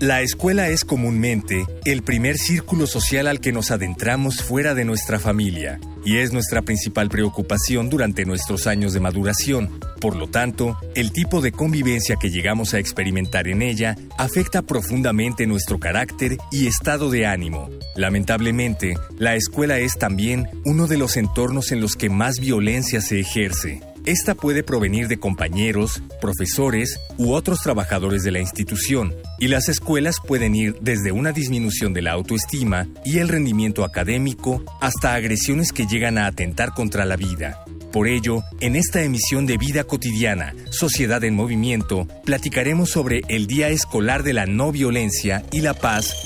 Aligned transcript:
La 0.00 0.22
escuela 0.22 0.70
es 0.70 0.86
comúnmente 0.86 1.66
el 1.84 2.02
primer 2.02 2.38
círculo 2.38 2.86
social 2.86 3.26
al 3.26 3.38
que 3.38 3.52
nos 3.52 3.70
adentramos 3.70 4.42
fuera 4.42 4.74
de 4.74 4.86
nuestra 4.86 5.18
familia 5.18 5.78
y 6.06 6.16
es 6.16 6.32
nuestra 6.32 6.62
principal 6.62 7.10
preocupación 7.10 7.90
durante 7.90 8.24
nuestros 8.24 8.66
años 8.66 8.94
de 8.94 9.00
maduración. 9.00 9.78
Por 10.00 10.16
lo 10.16 10.26
tanto, 10.26 10.78
el 10.94 11.12
tipo 11.12 11.42
de 11.42 11.52
convivencia 11.52 12.16
que 12.16 12.30
llegamos 12.30 12.72
a 12.72 12.78
experimentar 12.78 13.46
en 13.46 13.60
ella 13.60 13.94
afecta 14.16 14.62
profundamente 14.62 15.46
nuestro 15.46 15.78
carácter 15.78 16.38
y 16.50 16.66
estado 16.66 17.10
de 17.10 17.26
ánimo. 17.26 17.68
Lamentablemente, 17.94 18.94
la 19.18 19.34
escuela 19.34 19.80
es 19.80 19.98
también 19.98 20.48
uno 20.64 20.86
de 20.86 20.96
los 20.96 21.18
entornos 21.18 21.72
en 21.72 21.82
los 21.82 21.96
que 21.96 22.08
más 22.08 22.40
violencia 22.40 23.02
se 23.02 23.20
ejerce. 23.20 23.82
Esta 24.10 24.34
puede 24.34 24.64
provenir 24.64 25.06
de 25.06 25.20
compañeros, 25.20 26.02
profesores 26.20 26.98
u 27.16 27.32
otros 27.32 27.60
trabajadores 27.60 28.24
de 28.24 28.32
la 28.32 28.40
institución, 28.40 29.14
y 29.38 29.46
las 29.46 29.68
escuelas 29.68 30.16
pueden 30.26 30.56
ir 30.56 30.74
desde 30.80 31.12
una 31.12 31.30
disminución 31.30 31.94
de 31.94 32.02
la 32.02 32.10
autoestima 32.10 32.88
y 33.04 33.18
el 33.18 33.28
rendimiento 33.28 33.84
académico 33.84 34.64
hasta 34.80 35.14
agresiones 35.14 35.72
que 35.72 35.86
llegan 35.86 36.18
a 36.18 36.26
atentar 36.26 36.74
contra 36.74 37.04
la 37.04 37.14
vida. 37.14 37.64
Por 37.92 38.08
ello, 38.08 38.42
en 38.58 38.74
esta 38.74 39.00
emisión 39.00 39.46
de 39.46 39.58
Vida 39.58 39.84
Cotidiana, 39.84 40.56
Sociedad 40.72 41.22
en 41.22 41.36
Movimiento, 41.36 42.08
platicaremos 42.24 42.90
sobre 42.90 43.20
el 43.28 43.46
Día 43.46 43.68
Escolar 43.68 44.24
de 44.24 44.32
la 44.32 44.46
No 44.46 44.72
Violencia 44.72 45.44
y 45.52 45.60
la 45.60 45.74
Paz 45.74 46.16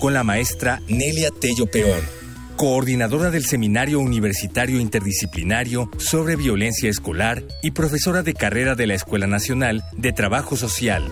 con 0.00 0.12
la 0.12 0.24
maestra 0.24 0.82
Nelia 0.88 1.30
Tello 1.30 1.66
Peón 1.66 2.21
coordinadora 2.62 3.32
del 3.32 3.44
Seminario 3.44 3.98
Universitario 3.98 4.78
Interdisciplinario 4.78 5.90
sobre 5.98 6.36
Violencia 6.36 6.88
Escolar 6.88 7.42
y 7.60 7.72
profesora 7.72 8.22
de 8.22 8.34
carrera 8.34 8.76
de 8.76 8.86
la 8.86 8.94
Escuela 8.94 9.26
Nacional 9.26 9.82
de 9.96 10.12
Trabajo 10.12 10.54
Social. 10.54 11.10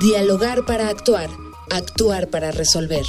Dialogar 0.00 0.64
para 0.64 0.88
actuar, 0.88 1.28
actuar 1.70 2.28
para 2.30 2.52
resolver. 2.52 3.04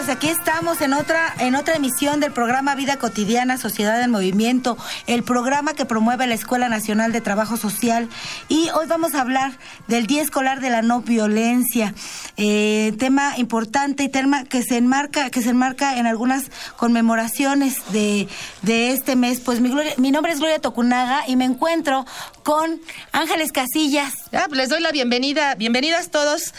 Pues 0.00 0.16
aquí 0.16 0.28
estamos 0.28 0.80
en 0.80 0.94
otra, 0.94 1.34
en 1.40 1.54
otra 1.54 1.74
emisión 1.74 2.20
del 2.20 2.32
programa 2.32 2.74
Vida 2.74 2.96
Cotidiana, 2.96 3.58
Sociedad 3.58 4.00
en 4.00 4.10
Movimiento, 4.10 4.78
el 5.06 5.22
programa 5.24 5.74
que 5.74 5.84
promueve 5.84 6.26
la 6.26 6.32
Escuela 6.32 6.70
Nacional 6.70 7.12
de 7.12 7.20
Trabajo 7.20 7.58
Social. 7.58 8.08
Y 8.48 8.70
hoy 8.70 8.86
vamos 8.86 9.14
a 9.14 9.20
hablar 9.20 9.52
del 9.88 10.06
Día 10.06 10.22
Escolar 10.22 10.62
de 10.62 10.70
la 10.70 10.80
No 10.80 11.02
Violencia, 11.02 11.92
eh, 12.38 12.94
tema 12.98 13.36
importante 13.36 14.02
y 14.02 14.08
tema 14.08 14.44
que 14.44 14.62
se 14.62 14.78
enmarca, 14.78 15.28
que 15.28 15.42
se 15.42 15.50
enmarca 15.50 15.98
en 15.98 16.06
algunas 16.06 16.50
conmemoraciones 16.78 17.82
de, 17.92 18.26
de 18.62 18.92
este 18.92 19.16
mes. 19.16 19.40
Pues 19.40 19.60
mi, 19.60 20.10
nombre 20.10 20.32
es 20.32 20.38
Gloria 20.38 20.60
Tocunaga 20.60 21.24
y 21.28 21.36
me 21.36 21.44
encuentro 21.44 22.06
con 22.42 22.80
Ángeles 23.12 23.52
Casillas. 23.52 24.14
Ah, 24.32 24.44
pues 24.48 24.56
les 24.56 24.68
doy 24.70 24.80
la 24.80 24.92
bienvenida, 24.92 25.56
bienvenidas 25.56 26.10
todos 26.10 26.54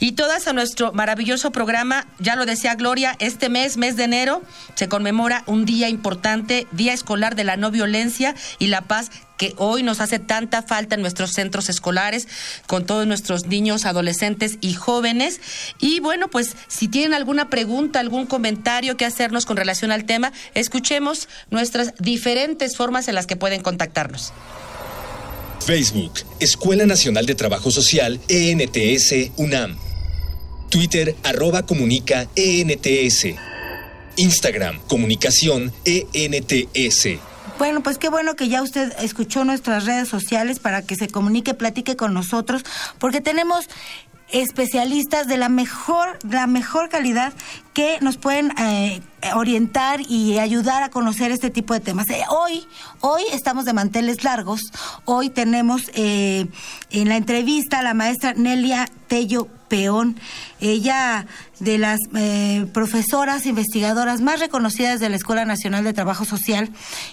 y 0.00 0.12
todas 0.12 0.48
a 0.48 0.52
nuestro 0.52 0.92
maravilloso 0.92 1.52
programa. 1.52 2.08
Ya 2.18 2.34
lo 2.34 2.46
decía 2.46 2.74
Gloria, 2.80 3.14
este 3.18 3.50
mes, 3.50 3.76
mes 3.76 3.96
de 3.96 4.04
enero, 4.04 4.42
se 4.74 4.88
conmemora 4.88 5.44
un 5.46 5.66
día 5.66 5.90
importante, 5.90 6.66
Día 6.72 6.94
Escolar 6.94 7.36
de 7.36 7.44
la 7.44 7.58
No 7.58 7.70
Violencia 7.70 8.34
y 8.58 8.68
la 8.68 8.80
Paz 8.80 9.10
que 9.36 9.52
hoy 9.58 9.82
nos 9.82 10.00
hace 10.00 10.18
tanta 10.18 10.62
falta 10.62 10.94
en 10.94 11.02
nuestros 11.02 11.32
centros 11.32 11.68
escolares, 11.68 12.26
con 12.66 12.86
todos 12.86 13.06
nuestros 13.06 13.46
niños, 13.46 13.84
adolescentes 13.84 14.56
y 14.62 14.72
jóvenes. 14.72 15.42
Y 15.78 16.00
bueno, 16.00 16.28
pues 16.28 16.56
si 16.68 16.88
tienen 16.88 17.12
alguna 17.12 17.50
pregunta, 17.50 18.00
algún 18.00 18.24
comentario 18.24 18.96
que 18.96 19.04
hacernos 19.04 19.44
con 19.44 19.58
relación 19.58 19.92
al 19.92 20.06
tema, 20.06 20.32
escuchemos 20.54 21.28
nuestras 21.50 21.92
diferentes 21.98 22.78
formas 22.78 23.08
en 23.08 23.14
las 23.14 23.26
que 23.26 23.36
pueden 23.36 23.60
contactarnos. 23.60 24.32
Facebook, 25.66 26.20
Escuela 26.40 26.86
Nacional 26.86 27.26
de 27.26 27.34
Trabajo 27.34 27.70
Social, 27.70 28.18
ENTS, 28.28 29.32
UNAM. 29.36 29.89
Twitter, 30.70 31.16
arroba 31.24 31.62
comunica, 31.66 32.28
ENTS. 32.36 33.26
Instagram, 34.16 34.78
comunicación, 34.86 35.72
ENTS. 35.84 37.20
Bueno, 37.58 37.82
pues 37.82 37.98
qué 37.98 38.08
bueno 38.08 38.36
que 38.36 38.48
ya 38.48 38.62
usted 38.62 38.92
escuchó 39.00 39.44
nuestras 39.44 39.84
redes 39.84 40.08
sociales 40.08 40.58
para 40.58 40.82
que 40.82 40.96
se 40.96 41.08
comunique, 41.08 41.52
platique 41.52 41.96
con 41.96 42.14
nosotros, 42.14 42.64
porque 42.98 43.20
tenemos 43.20 43.66
especialistas 44.32 45.26
de 45.26 45.36
la 45.36 45.48
mejor, 45.48 46.18
la 46.28 46.46
mejor 46.46 46.88
calidad 46.88 47.32
que 47.74 47.98
nos 48.00 48.16
pueden 48.16 48.52
eh, 48.58 49.00
orientar 49.34 50.00
y 50.08 50.38
ayudar 50.38 50.82
a 50.82 50.88
conocer 50.88 51.32
este 51.32 51.50
tipo 51.50 51.74
de 51.74 51.80
temas. 51.80 52.08
Eh, 52.10 52.22
hoy, 52.30 52.66
hoy 53.00 53.22
estamos 53.32 53.64
de 53.64 53.72
manteles 53.72 54.24
largos. 54.24 54.60
Hoy 55.04 55.30
tenemos 55.30 55.90
eh, 55.94 56.46
en 56.90 57.08
la 57.08 57.16
entrevista 57.16 57.80
a 57.80 57.82
la 57.82 57.94
maestra 57.94 58.34
Nelia 58.34 58.88
Tello 59.08 59.48
Peón, 59.70 60.20
ella 60.60 61.26
de 61.60 61.78
las 61.78 61.98
profesoras 62.74 63.46
investigadoras 63.46 64.20
más 64.20 64.40
reconocidas 64.40 65.00
de 65.00 65.08
la 65.08 65.16
Escuela 65.16 65.46
Nacional 65.46 65.84
de 65.84 65.94
Trabajo 65.94 66.26
Social 66.26 66.68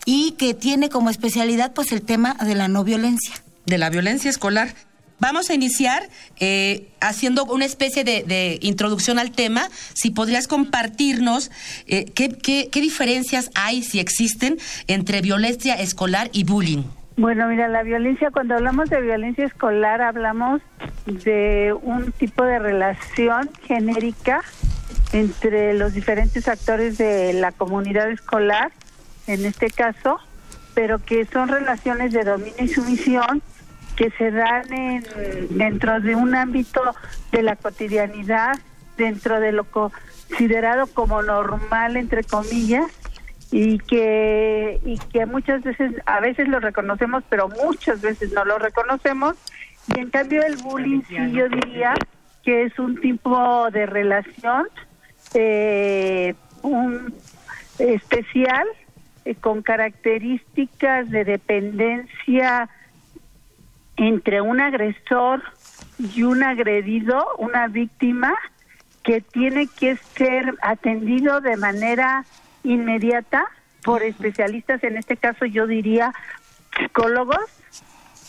y 0.06 0.31
que 0.31 0.53
tiene 0.53 0.90
como 0.90 1.09
especialidad 1.09 1.73
pues 1.73 1.94
el 1.94 2.01
tema 2.01 2.34
de 2.34 2.56
la 2.56 2.68
no 2.68 2.84
violencia. 2.84 3.35
De 3.66 3.78
la 3.78 3.90
violencia 3.90 4.29
escolar. 4.29 4.73
Vamos 5.19 5.50
a 5.50 5.56
iniciar 5.56 6.09
eh, 6.40 6.90
haciendo 7.00 7.45
una 7.45 7.66
especie 7.66 8.03
de, 8.03 8.59
introducción 8.62 9.18
al 9.18 9.31
tema. 9.31 9.69
Si 9.94 10.12
podrías 10.12 10.47
compartirnos 10.47 11.50
eh, 11.88 12.06
qué, 12.13 12.69
diferencias 12.74 13.50
hay, 13.56 13.84
si 13.84 14.00
existen, 14.00 14.59
entre 14.88 15.22
violencia 15.22 15.74
escolar 15.74 16.29
y 16.34 16.44
bullying. 16.44 16.84
Bueno, 17.17 17.47
mira, 17.47 17.67
la 17.67 17.81
violencia, 17.81 18.29
cuando 18.29 18.53
hablamos 18.53 18.91
de 18.91 19.01
violencia 19.01 19.44
escolar, 19.44 20.03
hablamos 20.03 20.61
de 21.07 21.75
un 21.81 22.11
tipo 22.11 22.44
de 22.44 22.59
relación 22.59 23.50
genérica 23.63 24.44
entre 25.13 25.73
los 25.73 25.94
diferentes 25.94 26.47
actores 26.47 27.00
de 27.00 27.33
la 27.33 27.51
comunidad 27.51 28.11
escolar, 28.11 28.72
en 29.25 29.45
este 29.45 29.72
caso, 29.72 30.19
pero 30.75 31.00
que 31.00 31.25
son 31.25 31.47
relaciones 31.47 32.13
de 32.13 32.23
dominio 32.23 32.53
y 32.59 32.67
sumisión 32.67 33.41
que 33.95 34.11
se 34.11 34.29
dan 34.29 34.72
en, 34.72 35.03
dentro 35.50 36.00
de 36.00 36.16
un 36.16 36.35
ámbito 36.35 36.81
de 37.31 37.41
la 37.41 37.56
cotidianidad, 37.56 38.59
dentro 38.95 39.39
de 39.39 39.53
lo 39.53 39.63
considerado 39.63 40.85
como 40.85 41.23
normal, 41.23 41.97
entre 41.97 42.23
comillas, 42.23 42.85
y 43.51 43.77
que, 43.79 44.79
y 44.83 44.97
que 44.97 45.25
muchas 45.25 45.63
veces, 45.63 45.93
a 46.05 46.19
veces 46.19 46.47
lo 46.47 46.59
reconocemos, 46.59 47.23
pero 47.29 47.47
muchas 47.49 48.01
veces 48.01 48.33
no 48.33 48.43
lo 48.45 48.57
reconocemos. 48.57 49.35
Y 49.95 49.99
en 49.99 50.09
cambio 50.09 50.43
el 50.43 50.57
bullying 50.57 51.01
sí 51.07 51.15
yo 51.31 51.47
diría 51.47 51.93
que 52.43 52.63
es 52.63 52.77
un 52.77 52.99
tipo 52.99 53.69
de 53.71 53.85
relación 53.85 54.67
eh, 55.33 56.35
un 56.61 57.13
especial 57.79 58.65
eh, 59.25 59.35
con 59.35 59.61
características 59.61 61.09
de 61.09 61.23
dependencia 61.23 62.69
entre 63.97 64.41
un 64.41 64.61
agresor 64.61 65.41
y 66.00 66.23
un 66.23 66.43
agredido, 66.43 67.25
una 67.38 67.67
víctima, 67.67 68.33
que 69.03 69.21
tiene 69.21 69.67
que 69.67 69.95
ser 69.95 70.53
atendido 70.61 71.41
de 71.41 71.57
manera 71.57 72.25
inmediata 72.67 73.45
por 73.83 74.03
especialistas, 74.03 74.83
en 74.83 74.97
este 74.97 75.17
caso 75.17 75.45
yo 75.45 75.67
diría 75.67 76.13
psicólogos, 76.77 77.39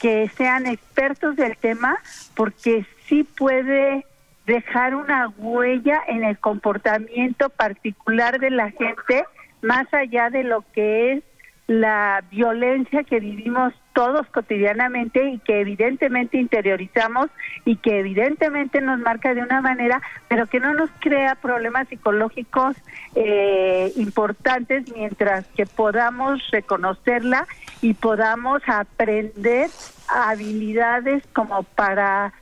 que 0.00 0.30
sean 0.36 0.66
expertos 0.66 1.36
del 1.36 1.56
tema, 1.56 1.98
porque 2.34 2.86
sí 3.08 3.24
puede 3.24 4.06
dejar 4.46 4.94
una 4.94 5.28
huella 5.28 6.00
en 6.06 6.24
el 6.24 6.38
comportamiento 6.38 7.50
particular 7.50 8.38
de 8.38 8.50
la 8.50 8.70
gente, 8.70 9.24
más 9.60 9.92
allá 9.92 10.30
de 10.30 10.44
lo 10.44 10.64
que 10.72 11.12
es 11.12 11.24
la 11.68 12.24
violencia 12.30 13.04
que 13.04 13.20
vivimos 13.20 13.74
todos 13.92 14.26
cotidianamente 14.28 15.28
y 15.28 15.38
que 15.38 15.60
evidentemente 15.60 16.38
interiorizamos 16.38 17.28
y 17.66 17.76
que 17.76 18.00
evidentemente 18.00 18.80
nos 18.80 18.98
marca 19.00 19.34
de 19.34 19.42
una 19.42 19.60
manera, 19.60 20.00
pero 20.28 20.46
que 20.46 20.60
no 20.60 20.72
nos 20.72 20.88
crea 20.98 21.34
problemas 21.34 21.86
psicológicos 21.88 22.74
eh, 23.14 23.92
importantes 23.96 24.84
mientras 24.94 25.46
que 25.48 25.66
podamos 25.66 26.40
reconocerla 26.50 27.46
y 27.82 27.92
podamos 27.92 28.62
aprender 28.66 29.68
habilidades 30.08 31.22
como 31.34 31.64
para 31.64 32.32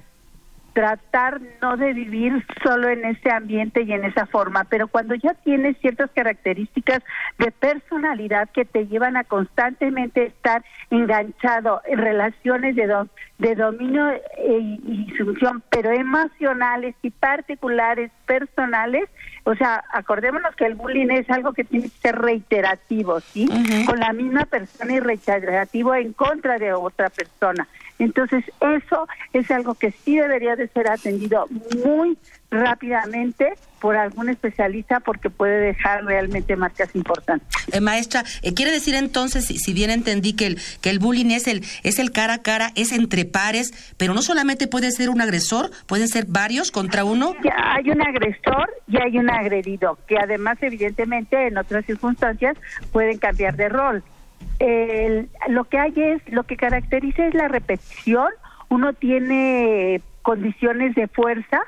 tratar 0.77 1.41
no 1.63 1.79
de 1.79 1.95
vivir 1.95 2.45
solo 2.63 2.91
en 2.91 3.03
ese 3.07 3.31
ambiente 3.33 3.81
y 3.81 3.95
en 3.95 4.05
esa 4.05 4.27
forma, 4.27 4.65
pero 4.65 4.89
cuando 4.89 5.15
ya 5.15 5.33
tienes 5.33 5.75
ciertas 5.79 6.11
características 6.11 7.03
de 7.39 7.51
personalidad 7.51 8.51
que 8.51 8.67
te 8.67 8.87
llevan 8.87 9.17
a 9.17 9.25
constantemente 9.25 10.27
estar 10.27 10.63
enganchado 10.91 11.81
en 11.87 11.97
relaciones 11.97 12.77
de, 12.77 12.95
de 13.39 13.55
dominio 13.55 14.07
e, 14.11 14.79
y, 14.87 15.15
sumisión, 15.17 15.63
pero 15.71 15.93
emocionales 15.93 16.95
y 17.01 17.09
particulares, 17.09 18.11
personales, 18.27 19.09
o 19.45 19.55
sea, 19.55 19.83
acordémonos 19.95 20.55
que 20.57 20.67
el 20.67 20.75
bullying 20.75 21.09
es 21.09 21.31
algo 21.31 21.55
que 21.55 21.65
tiene 21.65 21.89
que 21.89 21.99
ser 22.03 22.19
reiterativo, 22.19 23.21
¿sí? 23.21 23.49
Con 23.87 23.99
la 23.99 24.13
misma 24.13 24.45
persona 24.45 24.93
y 24.93 25.01
reiterativo 25.01 25.95
en 25.95 26.13
contra 26.13 26.59
de 26.59 26.75
otra 26.75 27.09
persona. 27.09 27.67
Entonces, 27.99 28.45
eso 28.61 29.09
es 29.33 29.51
algo 29.51 29.75
que 29.75 29.91
sí 29.91 30.17
debería 30.17 30.57
de 30.57 30.69
ser 30.69 30.89
atendido 30.89 31.47
muy 31.83 32.19
rápidamente 32.51 33.55
por 33.81 33.97
algún 33.97 34.29
especialista 34.29 35.01
porque 35.01 35.31
puede 35.31 35.59
dejar 35.61 36.05
realmente 36.05 36.57
marcas 36.57 36.95
importantes. 36.95 37.49
Eh, 37.73 37.81
maestra, 37.81 38.25
eh, 38.43 38.55
quiere 38.55 38.73
decir 38.73 38.95
entonces, 38.95 39.47
si, 39.47 39.73
bien 39.75 39.91
entendí 39.91 40.35
que 40.35 40.47
el 40.47 40.59
que 40.81 40.91
el 40.91 40.99
bullying 40.99 41.31
es 41.31 41.47
el 41.47 41.65
es 41.83 41.99
el 41.99 42.13
cara 42.13 42.35
a 42.35 42.43
cara, 42.43 42.71
es 42.75 42.93
entre 42.93 43.25
pares, 43.25 43.95
pero 43.97 44.15
no 44.15 44.23
solamente 44.23 44.67
puede 44.67 44.91
ser 44.93 45.11
un 45.11 45.21
agresor, 45.21 45.71
pueden 45.87 46.09
ser 46.09 46.27
varios 46.27 46.71
contra 46.71 47.05
uno. 47.05 47.35
hay 47.57 47.91
un 47.91 48.01
agresor 48.01 48.71
y 48.89 48.97
hay 49.01 49.19
un 49.19 49.31
agredido, 49.31 49.99
que 50.07 50.17
además 50.19 50.59
evidentemente 50.63 51.47
en 51.47 51.59
otras 51.59 51.85
circunstancias 51.85 52.57
pueden 52.93 53.19
cambiar 53.19 53.57
de 53.57 53.69
rol 53.69 54.03
lo 55.49 55.65
que 55.65 55.79
hay 55.79 55.93
es, 55.97 56.33
lo 56.33 56.45
que 56.45 56.57
caracteriza 56.57 57.27
es 57.27 57.35
la 57.35 57.49
repetición, 57.49 58.29
uno 58.69 58.93
tiene 58.93 60.01
condiciones 60.23 60.95
de 60.95 61.07
fuerza, 61.09 61.61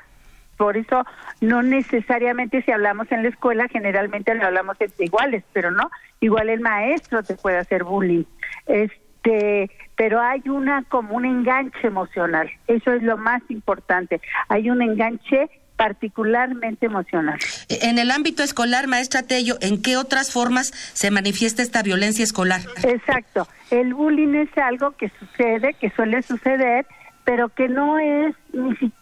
por 0.57 0.75
eso 0.75 1.05
no 1.39 1.63
necesariamente 1.63 2.61
si 2.63 2.71
hablamos 2.71 3.09
en 3.11 3.23
la 3.23 3.29
escuela, 3.29 3.67
generalmente 3.69 4.35
lo 4.35 4.45
hablamos 4.45 4.75
entre 4.81 5.05
iguales, 5.05 5.43
pero 5.53 5.71
no, 5.71 5.89
igual 6.19 6.49
el 6.49 6.59
maestro 6.59 7.23
te 7.23 7.35
puede 7.35 7.57
hacer 7.57 7.85
bullying. 7.85 8.25
Este, 8.65 9.71
pero 9.95 10.19
hay 10.19 10.41
una 10.49 10.83
como 10.83 11.15
un 11.15 11.25
enganche 11.25 11.87
emocional, 11.87 12.49
eso 12.67 12.91
es 12.91 13.03
lo 13.03 13.17
más 13.17 13.41
importante. 13.49 14.19
Hay 14.49 14.69
un 14.69 14.81
enganche 14.81 15.49
particularmente 15.79 16.87
emocional. 16.87 17.39
En 17.69 17.99
el 17.99 18.11
ámbito 18.11 18.43
escolar, 18.43 18.87
maestra 18.87 19.23
Tello, 19.23 19.55
¿en 19.61 19.81
qué 19.81 19.95
otras 19.95 20.29
formas 20.29 20.73
se 20.91 21.09
manifiesta 21.09 21.61
esta 21.63 21.81
violencia 21.83 22.21
escolar? 22.21 22.59
Exacto. 22.83 23.47
El 23.71 23.93
bullying 23.93 24.35
es 24.35 24.49
algo 24.57 24.91
que 24.97 25.09
sucede, 25.17 25.75
que 25.75 25.89
suele 25.91 26.21
suceder, 26.21 26.85
pero 27.23 27.47
que 27.47 27.69
no 27.69 27.97
es, 27.97 28.35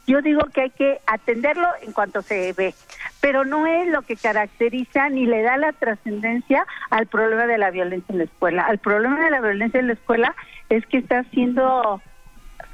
yo 0.05 0.21
digo 0.21 0.41
que 0.53 0.61
hay 0.61 0.69
que 0.69 0.99
atenderlo 1.07 1.67
en 1.81 1.93
cuanto 1.93 2.21
se 2.21 2.53
ve, 2.53 2.75
pero 3.21 3.43
no 3.43 3.65
es 3.65 3.87
lo 3.87 4.03
que 4.03 4.15
caracteriza 4.15 5.09
ni 5.09 5.25
le 5.25 5.41
da 5.41 5.57
la 5.57 5.73
trascendencia 5.73 6.63
al 6.91 7.07
problema 7.07 7.47
de 7.47 7.57
la 7.57 7.71
violencia 7.71 8.13
en 8.13 8.19
la 8.19 8.25
escuela. 8.25 8.61
Al 8.61 8.77
problema 8.77 9.19
de 9.19 9.31
la 9.31 9.41
violencia 9.41 9.79
en 9.79 9.87
la 9.87 9.93
escuela 9.93 10.35
es 10.69 10.85
que 10.85 10.99
está 10.99 11.23
siendo 11.31 12.03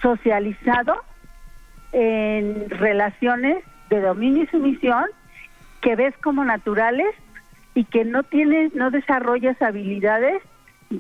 socializado 0.02 1.06
en 1.94 2.70
relaciones 2.70 3.64
de 3.90 4.02
dominio 4.02 4.44
y 4.44 4.48
sumisión 4.48 5.06
que 5.82 5.96
ves 5.96 6.16
como 6.24 6.46
naturales 6.46 7.14
y 7.76 7.86
que 7.86 8.06
no 8.06 8.24
tienes, 8.24 8.74
no 8.76 8.92
desarrollas 8.92 9.62
habilidades 9.62 10.42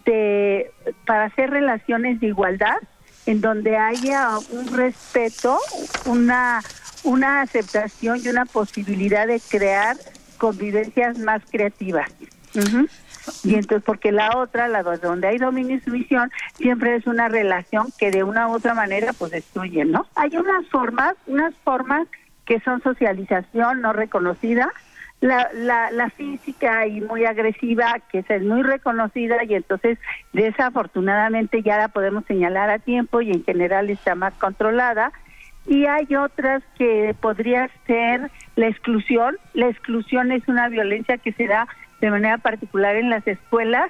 de 0.05 0.71
para 1.05 1.25
hacer 1.25 1.51
relaciones 1.51 2.19
de 2.19 2.27
igualdad 2.27 2.77
en 3.25 3.41
donde 3.41 3.77
haya 3.77 4.37
un 4.51 4.75
respeto, 4.75 5.57
una 6.05 6.61
una 7.03 7.41
aceptación 7.41 8.19
y 8.23 8.29
una 8.29 8.45
posibilidad 8.45 9.27
de 9.27 9.39
crear 9.39 9.97
convivencias 10.37 11.19
más 11.19 11.41
creativas. 11.49 12.09
Y 13.43 13.55
entonces, 13.55 13.83
porque 13.85 14.11
la 14.11 14.37
otra, 14.37 14.67
la 14.67 14.83
donde 14.83 15.27
hay 15.27 15.37
dominio 15.37 15.77
y 15.77 15.81
sumisión, 15.81 16.31
siempre 16.55 16.95
es 16.95 17.07
una 17.07 17.29
relación 17.29 17.87
que 17.97 18.11
de 18.11 18.23
una 18.23 18.47
u 18.47 18.53
otra 18.53 18.73
manera 18.73 19.13
pues 19.13 19.31
destruye, 19.31 19.85
¿no? 19.85 20.05
Hay 20.15 20.35
unas 20.35 20.67
formas, 20.67 21.15
unas 21.27 21.53
formas 21.63 22.07
que 22.45 22.59
son 22.61 22.81
socialización 22.81 23.81
no 23.81 23.93
reconocida, 23.93 24.71
la, 25.21 25.89
la, 25.91 26.09
física 26.09 26.85
y 26.85 26.99
muy 26.99 27.23
agresiva, 27.23 27.99
que 28.11 28.25
es 28.27 28.43
muy 28.43 28.61
reconocida 28.61 29.41
y 29.45 29.53
entonces 29.53 29.97
desafortunadamente 30.33 31.61
ya 31.61 31.77
la 31.77 31.87
podemos 31.87 32.25
señalar 32.25 32.69
a 32.69 32.79
tiempo 32.79 33.21
y 33.21 33.31
en 33.31 33.43
general 33.45 33.89
está 33.89 34.15
más 34.15 34.33
controlada. 34.33 35.13
Y 35.65 35.85
hay 35.85 36.13
otras 36.15 36.61
que 36.77 37.15
podría 37.21 37.69
ser 37.87 38.31
la 38.57 38.67
exclusión. 38.67 39.37
La 39.53 39.69
exclusión 39.69 40.33
es 40.33 40.45
una 40.49 40.67
violencia 40.67 41.17
que 41.17 41.31
se 41.31 41.47
da 41.47 41.69
de 42.01 42.11
manera 42.11 42.37
particular 42.37 42.97
en 42.97 43.09
las 43.09 43.25
escuelas 43.25 43.89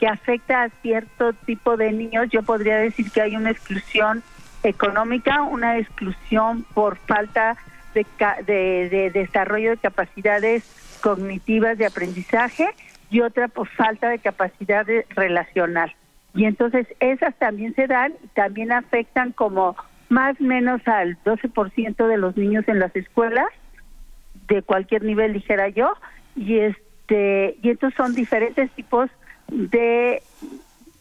que 0.00 0.08
afecta 0.08 0.64
a 0.64 0.68
cierto 0.82 1.32
tipo 1.32 1.76
de 1.76 1.92
niños. 1.92 2.26
Yo 2.30 2.42
podría 2.42 2.76
decir 2.78 3.08
que 3.12 3.22
hay 3.22 3.36
una 3.36 3.50
exclusión 3.50 4.24
económica, 4.64 5.42
una 5.42 5.78
exclusión 5.78 6.64
por 6.74 6.96
falta 6.96 7.56
de, 7.94 9.10
desarrollo 9.12 9.70
de 9.70 9.76
capacidades 9.76 10.64
cognitivas 11.02 11.78
de 11.78 11.86
aprendizaje 11.86 12.68
y 13.10 13.20
otra 13.20 13.48
por 13.48 13.68
falta 13.68 14.08
de 14.08 14.18
capacidad 14.18 14.86
relacional. 15.10 15.94
Y 16.34 16.46
entonces 16.46 16.86
esas 17.00 17.34
también 17.38 17.74
se 17.74 17.86
dan 17.86 18.14
y 18.24 18.28
también 18.28 18.72
afectan 18.72 19.32
como 19.32 19.76
más 20.08 20.40
o 20.40 20.44
menos 20.44 20.86
al 20.86 21.16
12% 21.24 22.06
de 22.06 22.16
los 22.16 22.36
niños 22.36 22.66
en 22.68 22.78
las 22.78 22.94
escuelas, 22.96 23.48
de 24.48 24.62
cualquier 24.62 25.04
nivel 25.04 25.32
dijera 25.32 25.68
yo, 25.68 25.92
y 26.36 26.58
este 26.58 27.56
y 27.62 27.70
estos 27.70 27.92
son 27.94 28.14
diferentes 28.14 28.70
tipos 28.72 29.10
de, 29.48 30.22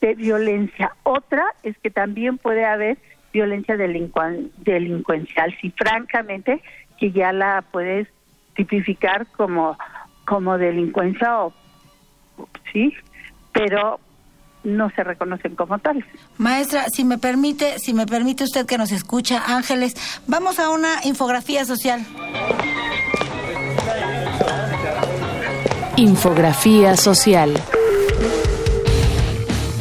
de 0.01 0.15
violencia. 0.15 0.94
Otra 1.03 1.45
es 1.63 1.77
que 1.77 1.89
también 1.89 2.37
puede 2.37 2.65
haber 2.65 2.97
violencia 3.31 3.77
delincuencial. 3.77 5.55
Si 5.61 5.71
francamente 5.71 6.61
que 7.01 7.12
ya 7.12 7.33
la 7.33 7.63
puedes 7.71 8.07
tipificar 8.56 9.25
como, 9.36 9.75
como 10.24 10.59
delincuencia 10.59 11.39
o 11.39 11.53
sí, 12.71 12.94
pero 13.52 13.99
no 14.64 14.92
se 14.92 15.04
reconocen 15.04 15.56
como 15.56 15.80
tales. 15.80 16.06
Maestra, 16.37 16.85
si 16.94 17.04
me 17.04 17.18
permite, 17.18 17.80
si 17.80 17.95
me 17.95 18.06
permite 18.06 18.44
usted 18.44 18.68
que 18.68 18.78
nos 18.78 18.92
escucha, 18.92 19.44
Ángeles, 19.47 19.95
vamos 20.28 20.59
a 20.59 20.69
una 20.69 20.99
infografía 21.04 21.66
social. 21.66 22.06
Infografía 25.97 26.95
social. 26.97 27.52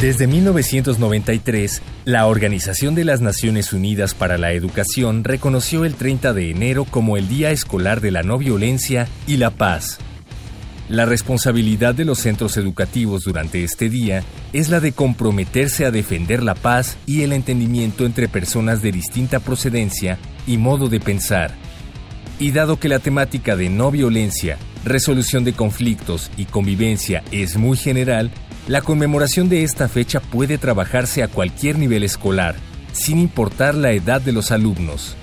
Desde 0.01 0.27
1993, 0.27 1.83
la 2.07 2.27
Organización 2.27 2.95
de 2.95 3.05
las 3.05 3.21
Naciones 3.21 3.75
Unidas 3.75 4.15
para 4.15 4.39
la 4.39 4.53
Educación 4.53 5.25
reconoció 5.25 5.85
el 5.85 5.95
30 5.95 6.33
de 6.33 6.51
enero 6.51 6.87
como 6.87 7.19
el 7.19 7.29
Día 7.29 7.51
Escolar 7.51 8.01
de 8.01 8.11
la 8.11 8.23
No 8.23 8.39
Violencia 8.39 9.09
y 9.27 9.37
la 9.37 9.51
Paz. 9.51 9.99
La 10.89 11.05
responsabilidad 11.05 11.95
de 11.95 12.07
los 12.07 12.19
centros 12.19 12.57
educativos 12.57 13.25
durante 13.25 13.63
este 13.63 13.91
día 13.91 14.25
es 14.55 14.71
la 14.71 14.81
de 14.81 14.93
comprometerse 14.93 15.85
a 15.85 15.91
defender 15.91 16.43
la 16.43 16.55
paz 16.55 16.97
y 17.05 17.21
el 17.21 17.35
entendimiento 17.35 18.07
entre 18.07 18.27
personas 18.27 18.81
de 18.81 18.93
distinta 18.93 19.39
procedencia 19.39 20.19
y 20.47 20.57
modo 20.57 20.89
de 20.89 21.01
pensar. 21.01 21.53
Y 22.39 22.53
dado 22.53 22.81
que 22.81 22.89
la 22.89 23.01
temática 23.01 23.55
de 23.55 23.69
no 23.69 23.91
violencia, 23.91 24.57
resolución 24.83 25.45
de 25.45 25.53
conflictos 25.53 26.31
y 26.39 26.47
convivencia 26.47 27.23
es 27.31 27.59
muy 27.59 27.77
general, 27.77 28.31
la 28.71 28.83
conmemoración 28.83 29.49
de 29.49 29.65
esta 29.65 29.89
fecha 29.89 30.21
puede 30.21 30.57
trabajarse 30.57 31.25
a 31.25 31.29
cualquier 31.29 31.77
nivel 31.77 32.05
escolar, 32.05 32.55
sin 32.93 33.19
importar 33.19 33.75
la 33.75 33.91
edad 33.91 34.21
de 34.21 34.31
los 34.31 34.53
alumnos. 34.53 35.17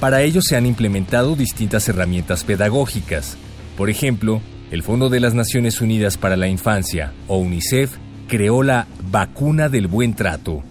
Para 0.00 0.20
ello 0.20 0.42
se 0.42 0.54
han 0.54 0.66
implementado 0.66 1.34
distintas 1.34 1.88
herramientas 1.88 2.44
pedagógicas. 2.44 3.38
Por 3.78 3.88
ejemplo, 3.88 4.42
el 4.70 4.82
Fondo 4.82 5.08
de 5.08 5.20
las 5.20 5.32
Naciones 5.32 5.80
Unidas 5.80 6.18
para 6.18 6.36
la 6.36 6.46
Infancia, 6.46 7.14
o 7.26 7.38
UNICEF, 7.38 7.96
creó 8.28 8.62
la 8.62 8.86
vacuna 9.10 9.70
del 9.70 9.86
buen 9.86 10.12
trato. 10.12 10.62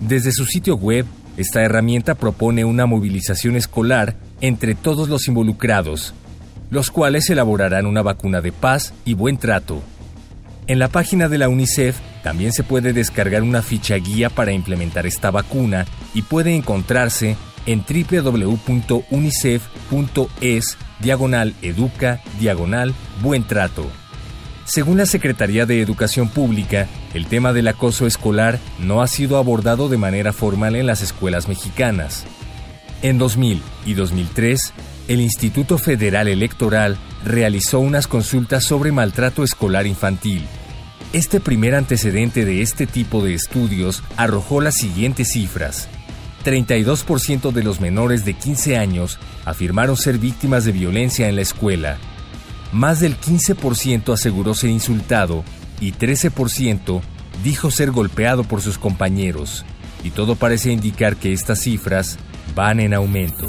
Desde 0.00 0.32
su 0.32 0.46
sitio 0.46 0.76
web, 0.76 1.04
esta 1.36 1.60
herramienta 1.60 2.14
propone 2.14 2.64
una 2.64 2.86
movilización 2.86 3.56
escolar 3.56 4.16
entre 4.40 4.74
todos 4.74 5.10
los 5.10 5.28
involucrados, 5.28 6.14
los 6.70 6.90
cuales 6.90 7.28
elaborarán 7.28 7.84
una 7.84 8.00
vacuna 8.00 8.40
de 8.40 8.52
paz 8.52 8.94
y 9.04 9.12
buen 9.12 9.36
trato 9.36 9.82
En 10.66 10.78
la 10.78 10.88
página 10.88 11.28
de 11.28 11.38
la 11.38 11.48
UNICEF 11.48 11.98
también 12.22 12.52
se 12.52 12.62
puede 12.62 12.92
descargar 12.92 13.42
una 13.42 13.62
ficha 13.62 13.96
guía 13.96 14.30
para 14.30 14.52
implementar 14.52 15.06
esta 15.06 15.32
vacuna 15.32 15.86
y 16.14 16.22
puede 16.22 16.54
encontrarse 16.54 17.36
en 17.66 17.84
www.unicef.es 17.84 18.68
diagonal 21.00 21.54
educa 21.62 22.20
diagonal 22.38 22.94
buen 23.22 23.44
trato. 23.44 23.90
Según 24.64 24.98
la 24.98 25.06
Secretaría 25.06 25.66
de 25.66 25.82
Educación 25.82 26.28
Pública, 26.28 26.86
el 27.14 27.26
tema 27.26 27.52
del 27.52 27.66
acoso 27.66 28.06
escolar 28.06 28.60
no 28.78 29.02
ha 29.02 29.08
sido 29.08 29.36
abordado 29.38 29.88
de 29.88 29.98
manera 29.98 30.32
formal 30.32 30.76
en 30.76 30.86
las 30.86 31.02
escuelas 31.02 31.48
mexicanas. 31.48 32.24
En 33.02 33.18
2000 33.18 33.60
y 33.84 33.94
2003, 33.94 34.72
el 35.08 35.20
Instituto 35.20 35.78
Federal 35.78 36.28
Electoral 36.28 36.96
realizó 37.24 37.80
unas 37.80 38.06
consultas 38.06 38.64
sobre 38.64 38.92
maltrato 38.92 39.44
escolar 39.44 39.86
infantil. 39.86 40.46
Este 41.12 41.40
primer 41.40 41.74
antecedente 41.74 42.44
de 42.44 42.62
este 42.62 42.86
tipo 42.86 43.22
de 43.22 43.34
estudios 43.34 44.02
arrojó 44.16 44.60
las 44.60 44.74
siguientes 44.74 45.32
cifras. 45.32 45.88
32% 46.44 47.52
de 47.52 47.62
los 47.62 47.80
menores 47.80 48.24
de 48.24 48.34
15 48.34 48.76
años 48.76 49.18
afirmaron 49.44 49.96
ser 49.96 50.18
víctimas 50.18 50.64
de 50.64 50.72
violencia 50.72 51.28
en 51.28 51.36
la 51.36 51.42
escuela. 51.42 51.98
Más 52.72 53.00
del 53.00 53.18
15% 53.18 54.12
aseguró 54.12 54.54
ser 54.54 54.70
insultado 54.70 55.44
y 55.80 55.92
13% 55.92 57.02
dijo 57.44 57.70
ser 57.70 57.90
golpeado 57.90 58.44
por 58.44 58.62
sus 58.62 58.78
compañeros. 58.78 59.64
Y 60.02 60.10
todo 60.10 60.34
parece 60.34 60.72
indicar 60.72 61.16
que 61.16 61.32
estas 61.32 61.60
cifras 61.60 62.18
van 62.54 62.80
en 62.80 62.94
aumento. 62.94 63.48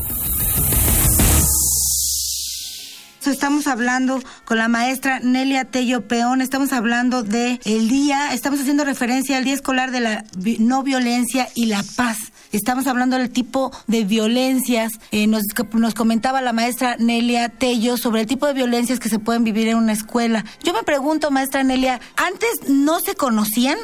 Estamos 3.27 3.67
hablando 3.67 4.19
con 4.43 4.57
la 4.57 4.67
maestra 4.67 5.19
Nelia 5.19 5.65
Tello 5.65 6.07
Peón, 6.07 6.41
estamos 6.41 6.73
hablando 6.73 7.23
de 7.23 7.59
el 7.63 7.87
día, 7.87 8.33
estamos 8.33 8.59
haciendo 8.59 8.83
referencia 8.83 9.37
al 9.37 9.45
Día 9.45 9.53
Escolar 9.53 9.91
de 9.91 10.01
la 10.01 10.25
No 10.59 10.83
Violencia 10.83 11.47
y 11.55 11.67
la 11.67 11.81
Paz. 11.95 12.17
Estamos 12.51 12.85
hablando 12.85 13.17
del 13.17 13.31
tipo 13.31 13.71
de 13.87 14.03
violencias. 14.03 14.99
Eh, 15.11 15.27
nos, 15.27 15.43
nos 15.73 15.93
comentaba 15.93 16.41
la 16.41 16.53
maestra 16.53 16.97
Nelia 16.99 17.49
Tello 17.49 17.97
sobre 17.97 18.21
el 18.21 18.27
tipo 18.27 18.45
de 18.45 18.53
violencias 18.53 18.99
que 18.99 19.09
se 19.09 19.19
pueden 19.19 19.43
vivir 19.43 19.69
en 19.69 19.77
una 19.77 19.93
escuela. 19.93 20.43
Yo 20.61 20.73
me 20.73 20.83
pregunto, 20.83 21.31
maestra 21.31 21.63
Nelia, 21.63 22.01
¿antes 22.17 22.69
no 22.69 22.99
se 22.99 23.15
conocían? 23.15 23.77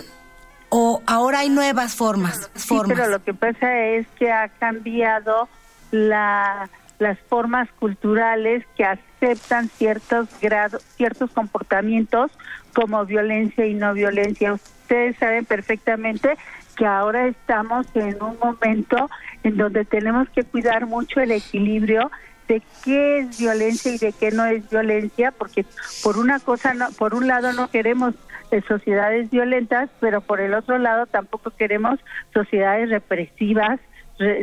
¿O 0.69 1.01
ahora 1.07 1.39
hay 1.39 1.49
nuevas 1.49 1.95
formas? 1.95 2.51
Sí, 2.55 2.75
pero 2.87 3.07
lo 3.07 3.23
que 3.23 3.33
pasa 3.33 3.85
es 3.85 4.05
que 4.19 4.31
ha 4.31 4.49
cambiado 4.49 5.49
la, 5.91 6.69
las 6.99 7.17
formas 7.19 7.69
culturales 7.79 8.65
que 8.75 8.83
aceptan 8.83 9.69
ciertos 9.69 10.27
grados, 10.41 10.83
ciertos 10.95 11.31
comportamientos 11.31 12.31
como 12.73 13.05
violencia 13.05 13.65
y 13.65 13.73
no 13.73 13.93
violencia. 13.93 14.53
Ustedes 14.53 15.17
saben 15.17 15.45
perfectamente 15.45 16.37
que 16.75 16.85
ahora 16.85 17.27
estamos 17.27 17.87
en 17.95 18.21
un 18.21 18.37
momento 18.37 19.09
en 19.43 19.57
donde 19.57 19.85
tenemos 19.85 20.29
que 20.29 20.43
cuidar 20.43 20.85
mucho 20.85 21.19
el 21.19 21.31
equilibrio 21.31 22.11
de 22.47 22.61
qué 22.83 23.19
es 23.19 23.39
violencia 23.39 23.93
y 23.93 23.97
de 23.97 24.11
qué 24.11 24.31
no 24.31 24.45
es 24.45 24.67
violencia, 24.69 25.31
porque 25.31 25.65
por 26.03 26.17
una 26.17 26.39
cosa, 26.39 26.73
no, 26.73 26.89
por 26.97 27.13
un 27.13 27.27
lado 27.27 27.53
no 27.53 27.69
queremos 27.69 28.15
eh, 28.51 28.61
sociedades 28.67 29.29
violentas, 29.29 29.89
pero 29.99 30.21
por 30.21 30.41
el 30.41 30.53
otro 30.53 30.79
lado 30.79 31.05
tampoco 31.05 31.51
queremos 31.51 31.99
sociedades 32.33 32.89
represivas, 32.89 33.79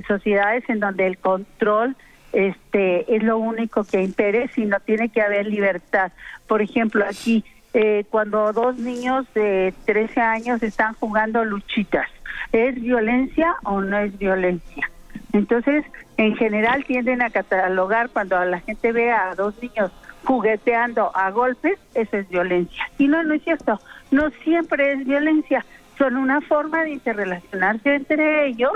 sociedades 0.09 0.65
en 0.69 0.81
donde 0.81 1.07
el 1.07 1.19
control 1.19 1.97
este 2.37 3.17
es 3.17 3.23
lo 3.23 3.39
único 3.39 3.85
que 3.85 4.03
impere, 4.03 4.49
sino 4.49 4.79
tiene 4.81 5.09
que 5.09 5.23
haber 5.23 5.47
libertad. 5.47 6.13
Por 6.47 6.63
ejemplo, 6.63 7.05
aquí 7.09 7.45
eh, 7.75 8.05
cuando 8.11 8.53
dos 8.53 8.77
niños 8.77 9.27
de 9.35 9.75
13 9.85 10.21
años 10.21 10.63
están 10.63 10.95
jugando 10.95 11.45
luchitas, 11.45 12.09
¿Es 12.53 12.75
violencia 12.81 13.57
o 13.65 13.81
no 13.81 13.99
es 13.99 14.17
violencia? 14.19 14.91
Entonces, 15.33 15.85
en 16.17 16.37
general 16.37 16.85
tienden 16.85 17.23
a 17.23 17.31
catalogar 17.31 18.11
cuando 18.11 18.43
la 18.45 18.61
gente 18.61 18.93
ve 18.93 19.11
a 19.11 19.35
dos 19.35 19.61
niños 19.61 19.91
jugueteando 20.25 21.15
a 21.15 21.31
golpes, 21.31 21.79
eso 21.95 22.17
es 22.17 22.29
violencia. 22.29 22.91
Y 22.99 23.09
no, 23.09 23.23
no 23.23 23.35
es 23.35 23.43
cierto. 23.43 23.79
No 24.11 24.31
siempre 24.43 24.93
es 24.93 25.07
violencia. 25.07 25.65
Son 25.99 26.17
una 26.17 26.41
forma 26.41 26.85
de 26.85 26.91
interrelacionarse 26.91 27.95
entre 27.95 28.47
ellos 28.47 28.73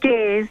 que 0.00 0.40
es 0.40 0.50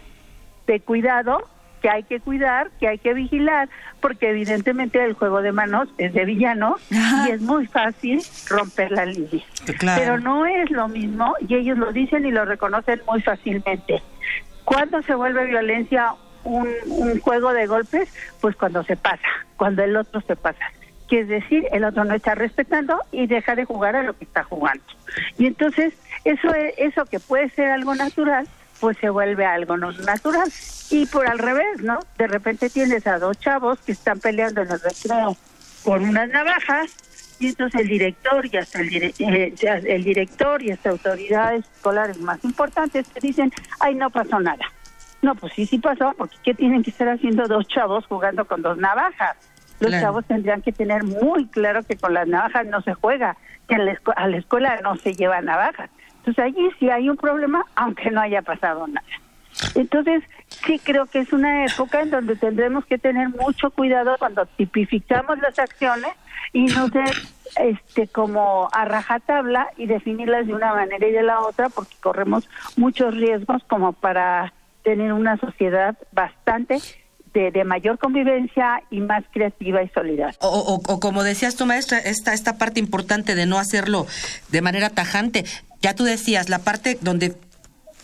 de 0.67 0.79
cuidado 0.79 1.47
que 1.85 1.91
hay 1.91 2.01
que 2.01 2.19
cuidar, 2.19 2.71
que 2.79 2.87
hay 2.87 2.97
que 2.97 3.13
vigilar, 3.13 3.69
porque 4.01 4.31
evidentemente 4.31 5.05
el 5.05 5.13
juego 5.13 5.43
de 5.43 5.51
manos 5.51 5.87
es 5.99 6.15
de 6.15 6.25
villano 6.25 6.77
y 6.89 7.29
es 7.29 7.41
muy 7.41 7.67
fácil 7.67 8.23
romper 8.49 8.91
la 8.91 9.05
línea. 9.05 9.45
Pero 9.95 10.19
no 10.19 10.47
es 10.47 10.71
lo 10.71 10.87
mismo 10.87 11.35
y 11.47 11.53
ellos 11.53 11.77
lo 11.77 11.91
dicen 11.91 12.25
y 12.25 12.31
lo 12.31 12.43
reconocen 12.43 13.03
muy 13.05 13.21
fácilmente. 13.21 14.01
¿Cuándo 14.63 15.03
se 15.03 15.13
vuelve 15.13 15.45
violencia 15.45 16.15
un, 16.43 16.69
un 16.87 17.19
juego 17.19 17.53
de 17.53 17.67
golpes? 17.67 18.11
Pues 18.41 18.55
cuando 18.55 18.83
se 18.83 18.97
pasa, 18.97 19.27
cuando 19.55 19.83
el 19.83 19.95
otro 19.95 20.21
se 20.21 20.35
pasa 20.35 20.65
que 21.07 21.19
es 21.19 21.27
decir, 21.27 21.67
el 21.71 21.83
otro 21.83 22.03
no 22.03 22.15
está 22.15 22.33
respetando 22.33 22.99
y 23.11 23.27
deja 23.27 23.53
de 23.53 23.63
jugar 23.63 23.95
a 23.95 24.01
lo 24.01 24.17
que 24.17 24.23
está 24.23 24.43
jugando. 24.43 24.83
Y 25.37 25.45
entonces, 25.45 25.93
eso, 26.23 26.47
eso 26.79 27.05
que 27.05 27.19
puede 27.19 27.47
ser 27.49 27.69
algo 27.69 27.93
natural, 27.93 28.47
pues 28.85 28.99
se 28.99 29.09
vuelve 29.09 29.47
algo 29.47 29.77
no 29.77 29.91
natural. 29.93 30.47
Y 30.91 31.07
por 31.07 31.27
al 31.27 31.39
revés, 31.39 31.81
¿no? 31.81 31.97
De 32.19 32.27
repente 32.27 32.69
tienes 32.69 33.07
a 33.07 33.17
dos 33.17 33.35
chavos 33.39 33.79
que 33.79 33.93
están 33.93 34.19
peleando 34.19 34.61
en 34.61 34.69
el 34.69 34.79
recreo 34.79 35.35
con 35.83 36.07
unas 36.07 36.29
navajas 36.29 36.91
y 37.39 37.47
entonces 37.47 37.81
el 37.81 37.87
director 37.87 38.45
y 38.45 38.57
hasta 38.57 38.81
el, 38.81 38.93
eh, 38.95 39.55
el 39.87 40.03
director 40.03 40.61
y 40.61 40.69
hasta 40.69 40.91
autoridades 40.91 41.65
escolares 41.65 42.19
más 42.19 42.45
importantes 42.45 43.07
te 43.07 43.19
dicen, 43.21 43.51
ay, 43.79 43.95
no 43.95 44.11
pasó 44.11 44.39
nada. 44.39 44.71
No, 45.23 45.33
pues 45.33 45.53
sí, 45.53 45.65
sí 45.65 45.79
pasó, 45.79 46.13
porque 46.15 46.35
¿qué 46.43 46.53
tienen 46.53 46.83
que 46.83 46.91
estar 46.91 47.09
haciendo 47.09 47.47
dos 47.47 47.67
chavos 47.67 48.05
jugando 48.05 48.45
con 48.45 48.61
dos 48.61 48.77
navajas? 48.77 49.35
Los 49.79 49.93
chavos 49.93 50.25
tendrían 50.25 50.61
que 50.61 50.71
tener 50.71 51.03
muy 51.03 51.47
claro 51.47 51.81
que 51.81 51.97
con 51.97 52.13
las 52.13 52.27
navajas 52.27 52.67
no 52.67 52.83
se 52.83 52.93
juega, 52.93 53.35
que 53.67 53.73
a 54.15 54.27
la 54.27 54.37
escuela 54.37 54.79
no 54.83 54.95
se 54.97 55.15
lleva 55.15 55.41
navajas. 55.41 55.89
Entonces 56.25 56.43
allí 56.43 56.69
sí 56.79 56.89
hay 56.89 57.07
un 57.07 57.17
problema, 57.17 57.65
aunque 57.75 58.09
no 58.09 58.19
haya 58.19 58.41
pasado 58.41 58.87
nada. 58.87 59.05
Entonces, 59.75 60.23
sí 60.65 60.79
creo 60.79 61.05
que 61.05 61.19
es 61.19 61.31
una 61.31 61.65
época 61.65 62.01
en 62.01 62.09
donde 62.09 62.35
tendremos 62.35 62.83
que 62.85 62.97
tener 62.97 63.29
mucho 63.29 63.69
cuidado 63.69 64.15
cuando 64.17 64.45
tipificamos 64.45 65.37
las 65.39 65.57
acciones 65.59 66.11
y 66.51 66.65
no 66.65 66.89
ser 66.89 67.13
este 67.57 68.07
como 68.07 68.69
a 68.71 68.85
rajatabla 68.85 69.67
y 69.77 69.85
definirlas 69.85 70.47
de 70.47 70.55
una 70.55 70.73
manera 70.73 71.07
y 71.07 71.11
de 71.11 71.23
la 71.23 71.41
otra 71.41 71.69
porque 71.69 71.95
corremos 72.01 72.49
muchos 72.75 73.13
riesgos 73.13 73.63
como 73.67 73.93
para 73.93 74.51
tener 74.83 75.13
una 75.13 75.37
sociedad 75.37 75.95
bastante 76.11 76.79
de, 77.35 77.63
mayor 77.65 77.99
convivencia 77.99 78.81
y 78.89 79.01
más 79.01 79.23
creativa 79.31 79.83
y 79.83 79.89
solidaria. 79.89 80.35
O, 80.39 80.81
como 80.99 81.23
decías 81.23 81.55
tu 81.55 81.65
maestra, 81.65 81.99
esta, 81.99 82.33
esta 82.33 82.57
parte 82.57 82.79
importante 82.79 83.35
de 83.35 83.45
no 83.45 83.57
hacerlo 83.57 84.07
de 84.49 84.61
manera 84.61 84.89
tajante. 84.89 85.45
Ya 85.81 85.95
tú 85.95 86.03
decías, 86.03 86.49
la 86.49 86.59
parte 86.59 86.97
donde 87.01 87.35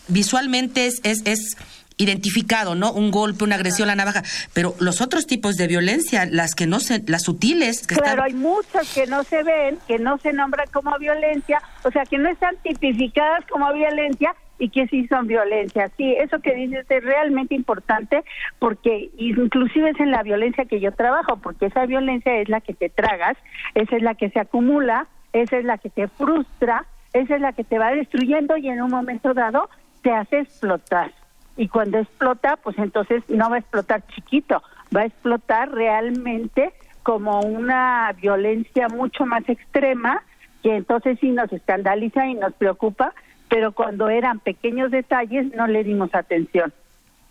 visualmente 0.08 0.86
es, 0.86 1.00
es, 1.04 1.22
es 1.26 1.56
identificado, 1.96 2.74
¿no? 2.74 2.92
Un 2.92 3.10
golpe, 3.10 3.44
una 3.44 3.56
agresión, 3.56 3.88
la 3.88 3.94
navaja, 3.94 4.22
pero 4.52 4.74
los 4.80 5.00
otros 5.00 5.26
tipos 5.26 5.56
de 5.56 5.66
violencia, 5.66 6.26
las 6.26 6.54
que 6.54 6.66
no 6.66 6.80
se, 6.80 7.02
las 7.06 7.22
sutiles, 7.22 7.86
que 7.86 7.94
claro, 7.94 8.22
hay 8.22 8.34
muchas 8.34 8.92
que 8.92 9.06
no 9.06 9.22
se 9.24 9.42
ven, 9.42 9.78
que 9.86 9.98
no 9.98 10.18
se 10.18 10.32
nombran 10.32 10.68
como 10.72 10.96
violencia, 10.98 11.60
o 11.84 11.90
sea, 11.90 12.04
que 12.04 12.18
no 12.18 12.28
están 12.28 12.56
tipificadas 12.62 13.44
como 13.46 13.72
violencia 13.72 14.34
y 14.58 14.68
que 14.68 14.86
sí 14.88 15.06
son 15.08 15.26
violencia. 15.26 15.90
Sí, 15.96 16.14
eso 16.18 16.40
que 16.40 16.54
dices 16.54 16.86
es 16.88 17.04
realmente 17.04 17.54
importante 17.54 18.22
porque 18.58 19.10
inclusive 19.16 19.90
es 19.90 20.00
en 20.00 20.10
la 20.10 20.22
violencia 20.22 20.66
que 20.66 20.80
yo 20.80 20.92
trabajo, 20.92 21.38
porque 21.38 21.66
esa 21.66 21.86
violencia 21.86 22.36
es 22.36 22.48
la 22.48 22.60
que 22.60 22.74
te 22.74 22.88
tragas, 22.88 23.36
esa 23.74 23.96
es 23.96 24.02
la 24.02 24.14
que 24.14 24.30
se 24.30 24.38
acumula, 24.38 25.08
esa 25.32 25.58
es 25.58 25.64
la 25.64 25.78
que 25.78 25.90
te 25.90 26.06
frustra, 26.08 26.86
esa 27.12 27.34
es 27.34 27.40
la 27.40 27.52
que 27.52 27.64
te 27.64 27.78
va 27.78 27.92
destruyendo 27.92 28.56
y 28.56 28.68
en 28.68 28.82
un 28.82 28.90
momento 28.90 29.34
dado 29.34 29.68
te 30.02 30.10
hace 30.12 30.40
explotar. 30.40 31.12
Y 31.56 31.68
cuando 31.68 31.98
explota, 31.98 32.56
pues 32.56 32.78
entonces 32.78 33.22
no 33.28 33.50
va 33.50 33.56
a 33.56 33.58
explotar 33.58 34.06
chiquito, 34.08 34.62
va 34.94 35.02
a 35.02 35.06
explotar 35.06 35.70
realmente 35.70 36.72
como 37.02 37.40
una 37.40 38.12
violencia 38.20 38.88
mucho 38.88 39.26
más 39.26 39.46
extrema, 39.48 40.22
que 40.62 40.76
entonces 40.76 41.18
sí 41.20 41.30
nos 41.30 41.52
escandaliza 41.52 42.26
y 42.26 42.34
nos 42.34 42.54
preocupa, 42.54 43.12
pero 43.48 43.72
cuando 43.72 44.08
eran 44.08 44.38
pequeños 44.38 44.90
detalles 44.90 45.54
no 45.54 45.66
le 45.66 45.84
dimos 45.84 46.14
atención. 46.14 46.72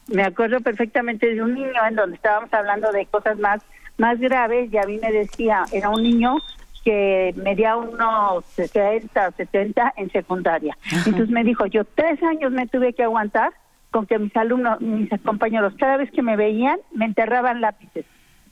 Me 0.07 0.23
acuerdo 0.23 0.59
perfectamente 0.59 1.33
de 1.33 1.41
un 1.41 1.55
niño 1.55 1.85
en 1.88 1.95
donde 1.95 2.15
estábamos 2.15 2.53
hablando 2.53 2.91
de 2.91 3.05
cosas 3.05 3.39
más 3.39 3.61
más 3.97 4.19
graves 4.19 4.73
y 4.73 4.77
a 4.77 4.83
mí 4.83 5.00
me 5.01 5.11
decía, 5.11 5.63
era 5.71 5.89
un 5.89 6.03
niño 6.03 6.38
que 6.83 7.33
medía 7.35 7.75
unos 7.75 8.45
60 8.45 9.31
70 9.31 9.93
en 9.97 10.11
secundaria. 10.11 10.77
Entonces 11.05 11.29
me 11.29 11.43
dijo, 11.43 11.65
yo 11.67 11.85
tres 11.85 12.21
años 12.23 12.51
me 12.51 12.67
tuve 12.67 12.93
que 12.93 13.03
aguantar 13.03 13.51
con 13.91 14.05
que 14.05 14.17
mis 14.17 14.35
alumnos, 14.35 14.79
mis 14.81 15.09
compañeros, 15.21 15.73
cada 15.77 15.97
vez 15.97 16.09
que 16.11 16.21
me 16.21 16.38
veían, 16.38 16.79
me 16.93 17.05
enterraban 17.05 17.61
lápices, 17.61 18.05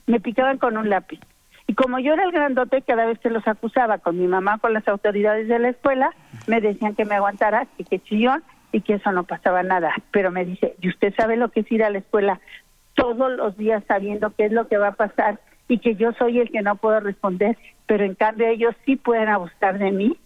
me 0.06 0.20
picaban 0.20 0.58
con 0.58 0.76
un 0.76 0.90
lápiz. 0.90 1.20
Y 1.66 1.74
como 1.74 1.98
yo 1.98 2.14
era 2.14 2.24
el 2.24 2.32
grandote, 2.32 2.82
cada 2.82 3.06
vez 3.06 3.18
que 3.20 3.30
los 3.30 3.46
acusaba 3.46 3.98
con 3.98 4.18
mi 4.18 4.26
mamá, 4.26 4.58
con 4.58 4.72
las 4.74 4.86
autoridades 4.88 5.48
de 5.48 5.58
la 5.58 5.68
escuela, 5.68 6.12
me 6.46 6.60
decían 6.60 6.94
que 6.94 7.04
me 7.04 7.14
aguantara, 7.14 7.68
y 7.78 7.84
que 7.84 8.00
chillón, 8.00 8.42
y 8.72 8.80
que 8.82 8.94
eso 8.94 9.12
no 9.12 9.24
pasaba 9.24 9.62
nada. 9.62 9.94
Pero 10.10 10.30
me 10.30 10.44
dice, 10.44 10.74
¿y 10.80 10.88
usted 10.88 11.14
sabe 11.14 11.36
lo 11.36 11.50
que 11.50 11.60
es 11.60 11.72
ir 11.72 11.84
a 11.84 11.90
la 11.90 11.98
escuela 11.98 12.40
todos 12.94 13.30
los 13.32 13.56
días 13.56 13.82
sabiendo 13.86 14.34
qué 14.36 14.46
es 14.46 14.52
lo 14.52 14.68
que 14.68 14.78
va 14.78 14.88
a 14.88 14.92
pasar 14.92 15.38
y 15.70 15.78
que 15.78 15.94
yo 15.94 16.12
soy 16.18 16.40
el 16.40 16.50
que 16.50 16.62
no 16.62 16.76
puedo 16.76 17.00
responder, 17.00 17.56
pero 17.86 18.04
en 18.04 18.14
cambio 18.14 18.48
ellos 18.48 18.74
sí 18.84 18.96
pueden 18.96 19.28
abusar 19.28 19.78
de 19.78 19.90
mí? 19.90 20.16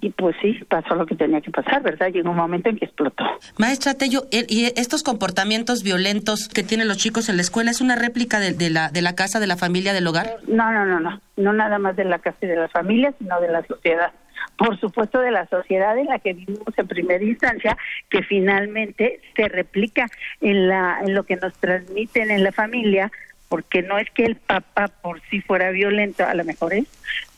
Y 0.00 0.10
pues 0.10 0.36
sí, 0.40 0.56
pasó 0.68 0.94
lo 0.94 1.04
que 1.04 1.16
tenía 1.16 1.40
que 1.40 1.50
pasar, 1.50 1.82
¿verdad? 1.82 2.12
Llegó 2.12 2.30
un 2.30 2.36
momento 2.36 2.68
en 2.68 2.78
que 2.78 2.84
explotó. 2.84 3.24
Maestra 3.56 3.94
Tello, 3.94 4.22
¿y 4.30 4.66
estos 4.80 5.02
comportamientos 5.02 5.82
violentos 5.82 6.48
que 6.48 6.62
tienen 6.62 6.86
los 6.86 6.98
chicos 6.98 7.28
en 7.28 7.34
la 7.34 7.42
escuela 7.42 7.72
es 7.72 7.80
una 7.80 7.96
réplica 7.96 8.38
de, 8.38 8.52
de, 8.52 8.70
la, 8.70 8.90
de 8.90 9.02
la 9.02 9.16
casa, 9.16 9.40
de 9.40 9.48
la 9.48 9.56
familia, 9.56 9.92
del 9.92 10.06
hogar? 10.06 10.36
No, 10.46 10.70
no, 10.70 10.86
no, 10.86 11.00
no. 11.00 11.20
No 11.36 11.52
nada 11.52 11.80
más 11.80 11.96
de 11.96 12.04
la 12.04 12.20
casa 12.20 12.38
y 12.42 12.46
de 12.46 12.54
la 12.54 12.68
familia, 12.68 13.12
sino 13.18 13.40
de 13.40 13.48
la 13.48 13.66
sociedad 13.66 14.12
por 14.56 14.78
supuesto 14.80 15.20
de 15.20 15.30
la 15.30 15.46
sociedad 15.46 15.96
en 15.96 16.06
la 16.06 16.18
que 16.18 16.32
vivimos 16.32 16.76
en 16.76 16.88
primera 16.88 17.22
instancia, 17.22 17.76
que 18.10 18.22
finalmente 18.22 19.20
se 19.36 19.48
replica 19.48 20.06
en, 20.40 20.68
la, 20.68 20.98
en 21.04 21.14
lo 21.14 21.22
que 21.22 21.36
nos 21.36 21.54
transmiten 21.54 22.30
en 22.30 22.42
la 22.42 22.50
familia, 22.50 23.10
porque 23.48 23.82
no 23.82 23.98
es 23.98 24.10
que 24.10 24.24
el 24.24 24.36
papá 24.36 24.88
por 24.88 25.20
sí 25.30 25.40
fuera 25.40 25.70
violento, 25.70 26.24
a 26.24 26.34
lo 26.34 26.44
mejor 26.44 26.74
es, 26.74 26.86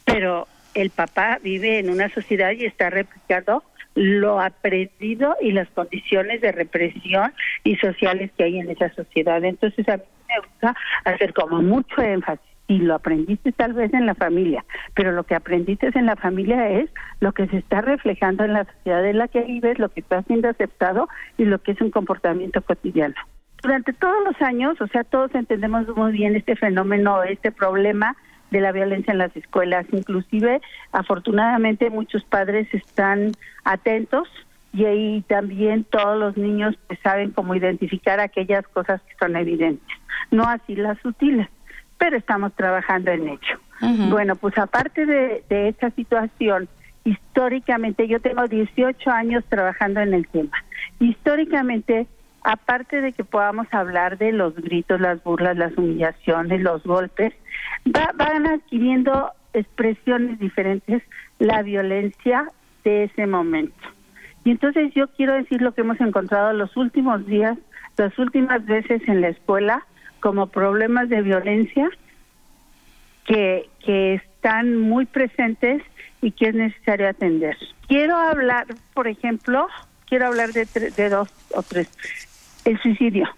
pero 0.05 0.49
el 0.75 0.91
papá 0.91 1.39
vive 1.43 1.79
en 1.79 1.91
una 1.91 2.09
sociedad 2.11 2.53
y 2.53 2.65
está 2.65 2.91
replicando 2.91 3.63
lo 3.95 4.41
aprendido 4.41 5.37
y 5.41 5.53
las 5.53 5.69
condiciones 5.71 6.41
de 6.41 6.53
represión 6.53 7.33
y 7.65 7.77
sociales 7.77 8.31
que 8.37 8.45
hay 8.45 8.59
en 8.59 8.71
esa 8.71 8.93
sociedad. 8.95 9.43
Entonces 9.45 9.89
a 9.89 9.97
mí 9.97 10.05
me 10.29 10.47
gusta 10.47 10.77
hacer 11.05 11.33
como 11.35 11.61
mucho 11.61 12.01
énfasis 12.01 12.47
y 12.69 12.79
lo 12.79 12.95
aprendiste 12.95 13.51
tal 13.51 13.73
vez 13.73 13.93
en 13.93 14.07
la 14.07 14.15
familia, 14.15 14.65
pero 14.95 15.11
lo 15.11 15.25
que 15.25 15.35
aprendiste 15.35 15.91
en 15.93 16.07
la 16.07 16.15
familia 16.15 16.71
es 16.71 16.89
lo 17.19 17.33
que 17.33 17.49
se 17.49 17.59
está 17.59 17.81
reflejando 17.81 18.45
en 18.45 18.53
la 18.53 18.65
sociedad 18.65 19.05
en 19.05 19.19
la 19.19 19.27
que 19.27 19.41
vives, 19.41 19.81
lo 19.81 19.89
que 19.89 20.01
está 20.01 20.23
siendo 20.23 20.49
aceptado 20.49 21.09
y 21.37 21.47
lo 21.47 21.59
que 21.61 21.73
es 21.73 21.81
un 21.81 21.91
comportamiento 21.91 22.63
cotidiano. 22.63 23.17
Durante 23.63 23.93
todos 23.93 24.17
los 24.25 24.41
años, 24.43 24.81
o 24.81 24.87
sea, 24.89 25.05
todos 25.05 25.35
entendemos 25.35 25.87
muy 25.97 26.13
bien 26.13 26.37
este 26.37 26.57
fenómeno, 26.57 27.23
este 27.23 27.53
problema 27.53 28.17
de 28.51 28.61
la 28.61 28.73
violencia 28.73 29.13
en 29.13 29.19
las 29.19 29.37
escuelas. 29.37 29.87
Inclusive, 29.93 30.61
afortunadamente, 30.93 31.91
muchos 31.91 32.25
padres 32.25 32.73
están 32.73 33.33
atentos 33.65 34.29
y 34.73 34.85
ahí 34.85 35.25
también 35.29 35.85
todos 35.85 36.19
los 36.19 36.37
niños 36.37 36.77
pues, 36.87 36.99
saben 37.01 37.33
cómo 37.33 37.55
identificar 37.55 38.21
aquellas 38.21 38.67
cosas 38.69 39.01
que 39.03 39.15
son 39.19 39.37
evidentes, 39.37 39.97
no 40.31 40.45
así 40.45 40.77
las 40.77 40.99
sutiles 41.01 41.49
pero 42.01 42.17
estamos 42.17 42.53
trabajando 42.55 43.11
en 43.13 43.29
ello. 43.29 43.61
Bueno, 44.11 44.35
pues 44.35 44.57
aparte 44.59 45.05
de, 45.07 45.45
de 45.49 45.69
esta 45.69 45.91
situación, 45.91 46.69
históricamente, 47.05 48.09
yo 48.09 48.21
tengo 48.21 48.47
18 48.47 49.11
años 49.11 49.45
trabajando 49.49 50.01
en 50.01 50.15
el 50.15 50.27
tema. 50.27 50.51
Históricamente, 50.99 52.07
aparte 52.43 53.01
de 53.01 53.13
que 53.13 53.25
podamos 53.25 53.67
hablar 53.73 54.19
de 54.19 54.33
los 54.33 54.55
gritos, 54.55 55.01
las 55.01 55.23
burlas, 55.23 55.57
las 55.57 55.77
humillaciones, 55.77 56.61
los 56.61 56.83
golpes, 56.85 57.35
van 57.85 58.47
adquiriendo 58.47 59.33
expresiones 59.53 60.39
diferentes 60.39 61.03
la 61.39 61.63
violencia 61.63 62.51
de 62.85 63.05
ese 63.05 63.27
momento. 63.27 63.75
Y 64.45 64.53
entonces 64.53 64.93
yo 64.95 65.09
quiero 65.09 65.35
decir 65.35 65.61
lo 65.61 65.73
que 65.73 65.83
hemos 65.83 66.01
encontrado 66.01 66.53
los 66.53 66.77
últimos 66.77 67.27
días, 67.27 67.59
las 67.97 68.19
últimas 68.19 68.65
veces 68.65 69.03
en 69.07 69.21
la 69.21 69.29
escuela, 69.29 69.85
como 70.21 70.47
problemas 70.47 71.09
de 71.09 71.23
violencia 71.23 71.89
que, 73.25 73.69
que 73.85 74.15
están 74.15 74.77
muy 74.77 75.07
presentes 75.07 75.83
y 76.23 76.33
que 76.33 76.49
es 76.49 76.55
necesario 76.55 77.09
atender. 77.09 77.57
Quiero 77.87 78.17
hablar, 78.17 78.67
por 78.95 79.09
ejemplo, 79.09 79.67
quiero 80.07 80.27
hablar 80.27 80.53
de, 80.53 80.65
de 80.65 81.09
dos 81.09 81.29
o 81.55 81.63
tres. 81.63 81.89
El 82.71 82.81
suicidio. 82.81 83.29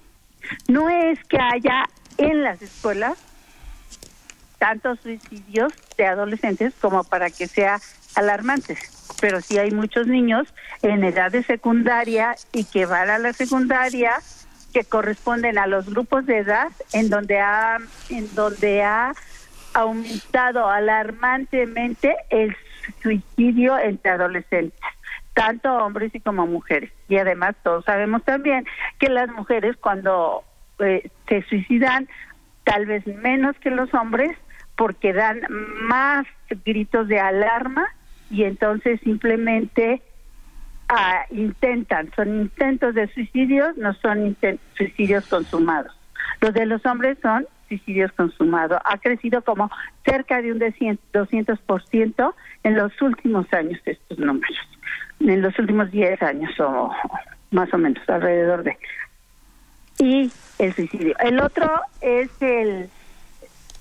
No 0.68 0.90
es 0.90 1.18
que 1.24 1.38
haya 1.38 1.88
en 2.18 2.42
las 2.42 2.60
escuelas 2.60 3.16
tantos 4.58 5.00
suicidios 5.00 5.72
de 5.96 6.04
adolescentes 6.04 6.74
como 6.78 7.02
para 7.02 7.30
que 7.30 7.48
sea 7.48 7.80
alarmantes, 8.14 8.78
pero 9.22 9.40
sí 9.40 9.56
hay 9.56 9.70
muchos 9.70 10.06
niños 10.06 10.52
en 10.82 11.02
edad 11.02 11.32
de 11.32 11.42
secundaria 11.44 12.36
y 12.52 12.64
que 12.64 12.84
van 12.84 13.08
a 13.08 13.16
la 13.16 13.32
secundaria 13.32 14.18
que 14.74 14.84
corresponden 14.84 15.56
a 15.56 15.66
los 15.66 15.86
grupos 15.86 16.26
de 16.26 16.36
edad 16.36 16.70
en 16.92 17.08
donde 17.08 17.40
ha 17.40 17.78
en 18.10 18.34
donde 18.34 18.82
ha 18.82 19.14
aumentado 19.72 20.68
alarmantemente 20.68 22.14
el 22.28 22.54
suicidio 23.02 23.78
entre 23.78 24.10
adolescentes 24.10 24.78
tanto 25.34 25.72
hombres 25.72 26.14
y 26.14 26.20
como 26.20 26.46
mujeres 26.46 26.92
y 27.08 27.16
además 27.16 27.56
todos 27.62 27.84
sabemos 27.84 28.22
también 28.24 28.66
que 28.98 29.08
las 29.08 29.28
mujeres 29.30 29.76
cuando 29.78 30.44
eh, 30.78 31.10
se 31.28 31.42
suicidan 31.44 32.08
tal 32.64 32.86
vez 32.86 33.06
menos 33.06 33.56
que 33.58 33.70
los 33.70 33.92
hombres 33.94 34.36
porque 34.76 35.12
dan 35.12 35.40
más 35.82 36.26
gritos 36.64 37.08
de 37.08 37.20
alarma 37.20 37.86
y 38.30 38.44
entonces 38.44 39.00
simplemente 39.02 40.02
intentan, 41.30 42.10
son 42.14 42.42
intentos 42.42 42.94
de 42.94 43.08
suicidios, 43.08 43.76
no 43.76 43.94
son 43.94 44.36
suicidios 44.76 45.26
consumados. 45.26 45.92
Los 46.40 46.52
de 46.54 46.66
los 46.66 46.84
hombres 46.84 47.18
son 47.22 47.46
suicidios 47.68 48.12
consumados. 48.12 48.78
Ha 48.84 48.98
crecido 48.98 49.42
como 49.42 49.70
cerca 50.04 50.42
de 50.42 50.52
un 50.52 50.58
200% 50.60 52.34
en 52.64 52.76
los 52.76 53.02
últimos 53.02 53.46
años 53.52 53.80
estos 53.84 54.18
números, 54.18 54.58
en 55.28 55.42
los 55.42 55.58
últimos 55.58 55.90
10 55.90 56.22
años 56.22 56.50
o 56.60 56.90
más 57.50 57.72
o 57.72 57.78
menos, 57.78 58.02
alrededor 58.08 58.62
de. 58.62 58.76
Y 59.98 60.32
el 60.58 60.74
suicidio. 60.74 61.16
El 61.18 61.40
otro 61.40 61.70
es 62.00 62.30
el 62.40 62.88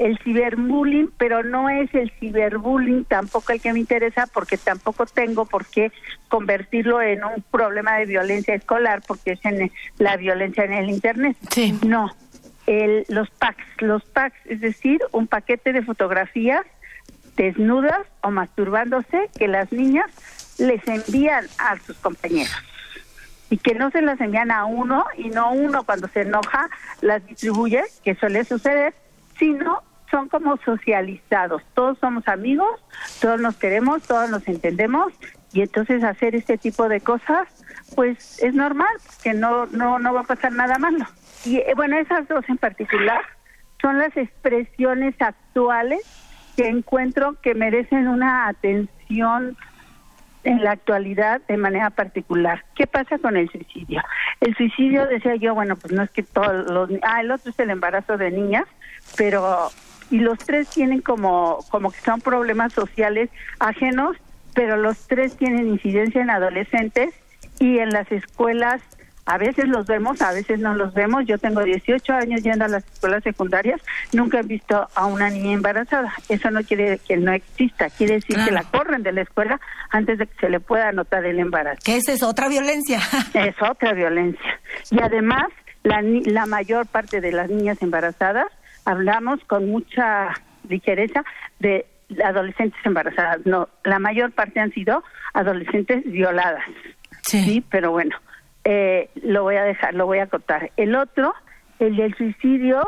el 0.02 0.18
ciberbullying, 0.20 1.12
pero 1.18 1.44
no 1.44 1.70
es 1.70 1.94
el 1.94 2.12
ciberbullying 2.20 3.06
tampoco 3.06 3.54
el 3.54 3.62
que 3.62 3.72
me 3.72 3.80
interesa 3.80 4.26
porque 4.34 4.58
tampoco 4.58 5.06
tengo 5.06 5.46
por 5.46 5.68
qué 5.68 5.92
convertirlo 6.28 7.02
en 7.04 7.24
un 7.24 7.44
problema 7.52 7.98
de 7.98 8.06
violencia 8.06 8.56
escolar 8.56 9.04
porque 9.06 9.34
es 9.34 9.46
en 9.46 9.72
la 10.00 10.18
violencia 10.18 10.64
en 10.64 10.74
el 10.74 10.90
internet. 10.90 11.38
Sí. 11.52 11.78
No, 11.86 12.10
el, 12.66 13.06
los 13.10 13.30
packs, 13.30 13.64
los 13.80 14.04
packs, 14.06 14.38
es 14.46 14.62
decir, 14.62 15.02
un 15.12 15.28
paquete 15.28 15.72
de 15.72 15.84
fotografías 15.84 16.66
desnudas 17.38 18.08
o 18.22 18.32
masturbándose 18.32 19.30
que 19.38 19.48
las 19.48 19.72
niñas 19.72 20.08
les 20.62 20.88
envían 20.88 21.46
a 21.58 21.78
sus 21.80 21.98
compañeros 21.98 22.56
y 23.50 23.58
que 23.58 23.76
no 23.76 23.92
se 23.92 24.02
las 24.02 24.20
envían 24.22 24.50
a 24.50 24.66
uno 24.66 25.06
y 25.18 25.30
no 25.30 25.52
uno 25.52 25.84
cuando 25.84 26.08
se 26.08 26.22
enoja 26.22 26.70
las 27.02 27.26
distribuye, 27.28 27.84
que 28.04 28.16
suele 28.16 28.46
suceder, 28.46 28.94
sino 29.38 29.84
son 30.10 30.30
como 30.30 30.58
socializados. 30.58 31.62
Todos 31.74 31.98
somos 32.00 32.28
amigos, 32.28 32.82
todos 33.20 33.42
nos 33.42 33.58
queremos, 33.58 34.04
todos 34.04 34.30
nos 34.30 34.48
entendemos 34.48 35.12
y 35.52 35.62
entonces 35.62 36.04
hacer 36.04 36.34
este 36.34 36.58
tipo 36.58 36.88
de 36.88 37.02
cosas, 37.02 37.48
pues 37.94 38.42
es 38.42 38.54
normal, 38.54 38.94
que 39.22 39.34
no 39.34 39.66
no 39.66 40.00
no 40.00 40.14
va 40.14 40.22
a 40.22 40.26
pasar 40.26 40.54
nada 40.54 40.78
malo. 40.78 41.06
Y 41.44 41.58
eh, 41.58 41.74
bueno, 41.76 41.98
esas 41.98 42.28
dos 42.30 42.48
en 42.48 42.58
particular 42.58 43.22
son 43.82 43.98
las 43.98 44.16
expresiones 44.16 45.16
actuales 45.20 46.00
que 46.56 46.70
encuentro 46.70 47.36
que 47.42 47.54
merecen 47.54 48.08
una 48.08 48.48
atención 48.48 49.58
en 50.44 50.64
la 50.64 50.72
actualidad 50.72 51.42
de 51.48 51.58
manera 51.58 51.90
particular. 51.90 52.64
¿Qué 52.76 52.88
pasa 52.88 53.18
con 53.20 53.38
el 53.38 53.50
suicidio? 53.50 54.02
El 54.40 54.56
suicidio, 54.56 55.06
decía 55.08 55.36
yo, 55.36 55.54
bueno, 55.54 55.76
pues 55.76 55.94
no 55.94 56.04
es 56.04 56.10
que 56.10 56.24
todos 56.24 56.70
los... 56.70 56.90
Ah, 57.04 57.22
el 57.22 57.32
otro 57.32 57.52
es 57.52 57.60
el 57.60 57.70
embarazo 57.70 58.18
de 58.18 58.32
niñas, 58.32 58.66
pero 59.18 59.70
y 60.10 60.20
los 60.20 60.38
tres 60.40 60.70
tienen 60.70 61.02
como, 61.02 61.60
como 61.70 61.90
que 61.90 62.00
son 62.02 62.20
problemas 62.20 62.74
sociales 62.74 63.30
ajenos, 63.60 64.18
pero 64.54 64.76
los 64.76 65.08
tres 65.08 65.38
tienen 65.38 65.68
incidencia 65.68 66.22
en 66.22 66.30
adolescentes 66.30 67.14
y 67.60 67.80
en 67.80 67.92
las 67.92 68.12
escuelas 68.12 68.82
a 69.26 69.38
veces 69.38 69.68
los 69.68 69.86
vemos, 69.86 70.22
a 70.22 70.34
veces 70.34 70.60
no 70.60 70.74
los 70.74 70.94
vemos. 70.94 71.26
Yo 71.26 71.38
tengo 71.38 71.64
18 71.64 72.14
años 72.14 72.42
yendo 72.42 72.66
a 72.66 72.68
las 72.68 72.84
escuelas 72.86 73.24
secundarias, 73.24 73.82
nunca 74.14 74.40
he 74.40 74.44
visto 74.44 74.88
a 74.96 75.06
una 75.06 75.30
niña 75.30 75.54
embarazada. 75.54 76.14
Eso 76.30 76.50
no 76.52 76.64
quiere 76.64 76.92
decir 76.92 77.08
que 77.08 77.18
no 77.18 77.32
exista, 77.34 77.90
quiere 77.90 78.16
decir 78.16 78.38
que 78.44 78.52
la 78.52 78.64
corren 78.64 79.04
de 79.04 79.12
la 79.12 79.22
escuela 79.22 79.60
antes 79.90 80.18
de 80.18 80.28
que 80.28 80.36
se 80.40 80.50
le 80.50 80.60
pueda 80.60 80.90
anotar 80.90 81.26
el 81.26 81.40
embarazo. 81.40 81.80
Que 81.84 81.98
esa 81.98 82.14
es 82.14 82.24
otra 82.24 82.48
violencia. 82.48 83.00
es 83.34 83.56
otra 83.62 83.94
violencia. 83.94 84.60
Y 84.90 85.02
además, 85.02 85.46
la, 85.84 86.02
la 86.02 86.46
mayor 86.46 86.88
parte 86.88 87.22
de 87.22 87.32
las 87.32 87.50
niñas 87.50 87.82
embarazadas 87.82 88.48
hablamos 88.86 89.40
con 89.46 89.70
mucha 89.70 90.30
ligereza 90.68 91.24
de 91.60 91.86
adolescentes 92.24 92.80
embarazadas. 92.84 93.46
No, 93.46 93.70
la 93.84 94.00
mayor 94.00 94.32
parte 94.32 94.60
han 94.60 94.72
sido 94.72 95.04
adolescentes 95.34 96.04
violadas. 96.06 96.64
Sí, 97.24 97.64
pero 97.70 97.92
bueno, 97.92 98.16
eh, 98.64 99.10
lo 99.24 99.44
voy 99.44 99.56
a 99.56 99.64
dejar, 99.64 99.94
lo 99.94 100.06
voy 100.06 100.20
a 100.20 100.24
acotar. 100.24 100.72
El 100.78 100.96
otro, 100.96 101.34
el 101.80 101.96
del 101.96 102.16
suicidio, 102.16 102.88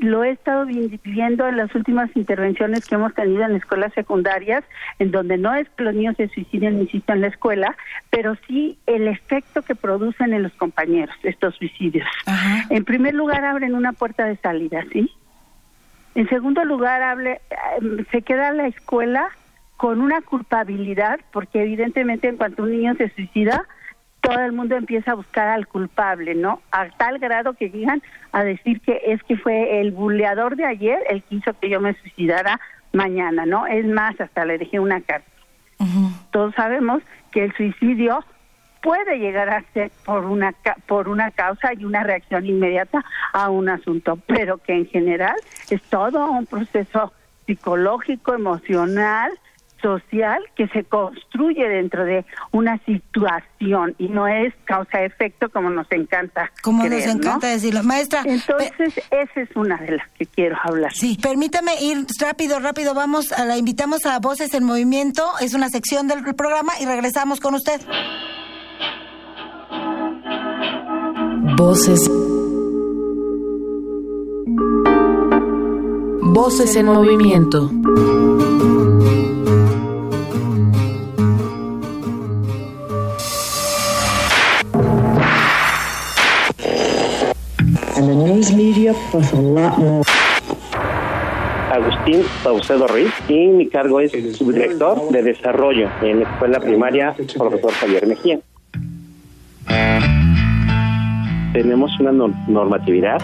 lo 0.00 0.24
he 0.24 0.30
estado 0.30 0.64
viviendo 0.64 1.46
en 1.46 1.58
las 1.58 1.74
últimas 1.74 2.10
intervenciones 2.16 2.86
que 2.86 2.94
hemos 2.94 3.14
tenido 3.14 3.44
en 3.44 3.56
escuelas 3.56 3.92
secundarias, 3.92 4.64
en 4.98 5.10
donde 5.10 5.36
no 5.36 5.54
es 5.54 5.68
que 5.76 5.84
los 5.84 5.94
niños 5.94 6.16
se 6.16 6.28
suiciden, 6.28 6.80
insisto, 6.80 7.12
en 7.12 7.20
la 7.20 7.26
escuela, 7.26 7.76
pero 8.08 8.34
sí 8.46 8.78
el 8.86 9.08
efecto 9.08 9.62
que 9.62 9.74
producen 9.74 10.32
en 10.32 10.42
los 10.42 10.52
compañeros 10.52 11.14
estos 11.22 11.54
suicidios. 11.56 12.08
En 12.70 12.84
primer 12.84 13.14
lugar, 13.14 13.44
abren 13.44 13.74
una 13.74 13.92
puerta 13.92 14.24
de 14.24 14.36
salida, 14.36 14.84
¿sí? 14.90 15.10
En 16.14 16.28
segundo 16.28 16.64
lugar, 16.64 17.02
hable, 17.02 17.40
em, 17.80 18.04
se 18.10 18.22
queda 18.22 18.52
la 18.52 18.66
escuela 18.66 19.28
con 19.76 20.00
una 20.00 20.22
culpabilidad, 20.22 21.20
porque 21.32 21.62
evidentemente 21.62 22.28
en 22.28 22.36
cuanto 22.36 22.62
un 22.62 22.72
niño 22.72 22.94
se 22.96 23.10
suicida, 23.10 23.66
todo 24.20 24.40
el 24.40 24.52
mundo 24.52 24.76
empieza 24.76 25.12
a 25.12 25.14
buscar 25.14 25.48
al 25.48 25.66
culpable, 25.66 26.34
¿no? 26.34 26.60
A 26.72 26.88
tal 26.90 27.18
grado 27.18 27.54
que 27.54 27.70
llegan 27.70 28.02
a 28.32 28.44
decir 28.44 28.80
que 28.80 29.00
es 29.06 29.22
que 29.24 29.36
fue 29.36 29.80
el 29.80 29.92
buleador 29.92 30.56
de 30.56 30.66
ayer 30.66 30.98
el 31.08 31.22
que 31.22 31.36
hizo 31.36 31.58
que 31.58 31.70
yo 31.70 31.80
me 31.80 31.94
suicidara 31.94 32.60
mañana, 32.92 33.46
¿no? 33.46 33.66
Es 33.66 33.86
más, 33.86 34.20
hasta 34.20 34.44
le 34.44 34.58
dejé 34.58 34.80
una 34.80 35.00
carta. 35.00 35.28
Todos 36.30 36.54
sabemos 36.54 37.02
que 37.32 37.44
el 37.44 37.54
suicidio 37.54 38.22
puede 38.82 39.18
llegar 39.18 39.48
a 39.48 39.64
ser 39.72 39.90
por 40.04 40.24
una 40.26 40.54
por 40.86 41.08
una 41.08 41.30
causa 41.30 41.72
y 41.74 41.84
una 41.84 42.02
reacción 42.02 42.46
inmediata 42.46 43.04
a 43.32 43.48
un 43.50 43.68
asunto, 43.68 44.18
pero 44.26 44.58
que 44.58 44.74
en 44.74 44.86
general 44.86 45.36
es 45.70 45.82
todo 45.84 46.30
un 46.30 46.46
proceso 46.46 47.12
psicológico, 47.46 48.34
emocional, 48.34 49.32
social 49.80 50.42
que 50.56 50.68
se 50.68 50.84
construye 50.84 51.68
dentro 51.68 52.04
de 52.04 52.24
una 52.52 52.78
situación 52.84 53.94
y 53.98 54.08
no 54.08 54.26
es 54.26 54.54
causa-efecto 54.64 55.50
como 55.50 55.70
nos 55.70 55.90
encanta. 55.90 56.50
Como 56.62 56.84
nos 56.84 57.06
encanta 57.06 57.48
decirlo. 57.48 57.82
Maestra. 57.82 58.22
Entonces, 58.24 58.72
esa 59.10 59.40
es 59.40 59.56
una 59.56 59.76
de 59.78 59.96
las 59.96 60.08
que 60.18 60.26
quiero 60.26 60.56
hablar. 60.62 60.92
Sí, 60.92 61.18
permítame 61.20 61.72
ir 61.80 62.06
rápido, 62.20 62.58
rápido. 62.60 62.94
Vamos, 62.94 63.32
a 63.32 63.44
la 63.44 63.56
invitamos 63.56 64.06
a 64.06 64.18
Voces 64.18 64.54
en 64.54 64.64
Movimiento. 64.64 65.24
Es 65.40 65.54
una 65.54 65.68
sección 65.68 66.08
del 66.08 66.22
programa 66.34 66.72
y 66.80 66.86
regresamos 66.86 67.40
con 67.40 67.54
usted. 67.54 67.80
Voces. 71.56 72.10
Voces 76.22 76.76
en 76.76 76.86
movimiento. 76.86 77.70
Agustín 91.72 92.22
Saucedo 92.42 92.86
Ruiz 92.86 93.12
y 93.28 93.46
mi 93.48 93.68
cargo 93.68 94.00
es 94.00 94.12
subdirector 94.36 95.10
de 95.10 95.22
desarrollo 95.22 95.88
en 96.02 96.20
la 96.20 96.30
escuela 96.30 96.60
primaria 96.60 97.14
profesor 97.36 97.72
Javier 97.72 98.06
Mejía. 98.06 98.40
Tenemos 101.52 101.98
una 102.00 102.12
normatividad 102.48 103.20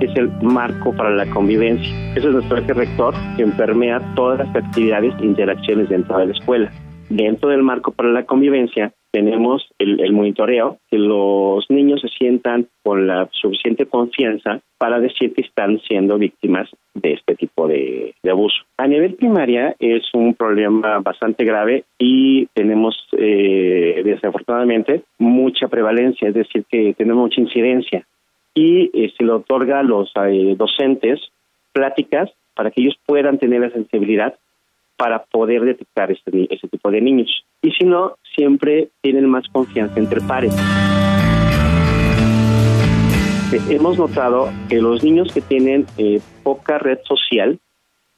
es 0.00 0.16
el 0.16 0.30
marco 0.42 0.92
para 0.92 1.10
la 1.10 1.26
convivencia. 1.30 1.88
Eso 2.14 2.28
es 2.28 2.34
nuestro 2.34 2.58
eje 2.58 2.72
rector 2.72 3.14
que 3.36 3.46
permea 3.46 4.00
todas 4.14 4.38
las 4.38 4.56
actividades 4.56 5.14
e 5.20 5.24
interacciones 5.24 5.88
dentro 5.88 6.18
de 6.18 6.26
la 6.26 6.32
escuela. 6.32 6.72
Dentro 7.08 7.48
del 7.48 7.62
marco 7.62 7.90
para 7.92 8.10
la 8.10 8.24
convivencia 8.24 8.92
tenemos 9.18 9.66
el, 9.80 10.12
monitoreo, 10.12 10.78
que 10.88 10.96
los 10.96 11.68
niños 11.70 12.00
se 12.00 12.08
sientan 12.08 12.68
con 12.84 13.08
la 13.08 13.28
suficiente 13.32 13.86
confianza 13.86 14.60
para 14.78 15.00
decir 15.00 15.34
que 15.34 15.42
están 15.42 15.80
siendo 15.80 16.18
víctimas 16.18 16.70
de 16.94 17.14
este 17.14 17.34
tipo 17.34 17.66
de, 17.66 18.14
abuso. 18.30 18.62
A 18.76 18.86
nivel 18.86 19.14
primaria 19.14 19.74
es 19.80 20.04
un 20.14 20.34
problema 20.34 21.00
bastante 21.00 21.44
grave 21.44 21.84
y 21.98 22.46
tenemos 22.54 22.94
eh, 23.18 24.02
desafortunadamente 24.04 25.02
mucha 25.18 25.66
prevalencia, 25.66 26.28
es 26.28 26.34
decir, 26.34 26.64
que 26.70 26.94
tenemos 26.94 27.22
mucha 27.24 27.40
incidencia 27.40 28.06
y 28.54 28.90
eh, 28.94 29.12
se 29.18 29.24
le 29.24 29.32
otorga 29.32 29.80
a 29.80 29.82
los 29.82 30.12
eh, 30.14 30.54
docentes 30.56 31.20
pláticas 31.72 32.30
para 32.54 32.70
que 32.70 32.82
ellos 32.82 32.96
puedan 33.04 33.38
tener 33.38 33.62
la 33.62 33.70
sensibilidad 33.70 34.36
para 34.98 35.24
poder 35.24 35.62
detectar 35.62 36.10
este, 36.10 36.52
este 36.52 36.68
tipo 36.68 36.90
de 36.90 37.00
niños. 37.00 37.44
Y 37.62 37.70
si 37.70 37.84
no, 37.84 38.16
siempre 38.36 38.88
tienen 39.00 39.26
más 39.26 39.48
confianza 39.48 39.98
entre 39.98 40.20
pares. 40.20 40.54
Eh, 43.52 43.60
hemos 43.70 43.96
notado 43.96 44.50
que 44.68 44.82
los 44.82 45.02
niños 45.04 45.32
que 45.32 45.40
tienen 45.40 45.86
eh, 45.98 46.20
poca 46.42 46.78
red 46.78 46.98
social, 47.04 47.58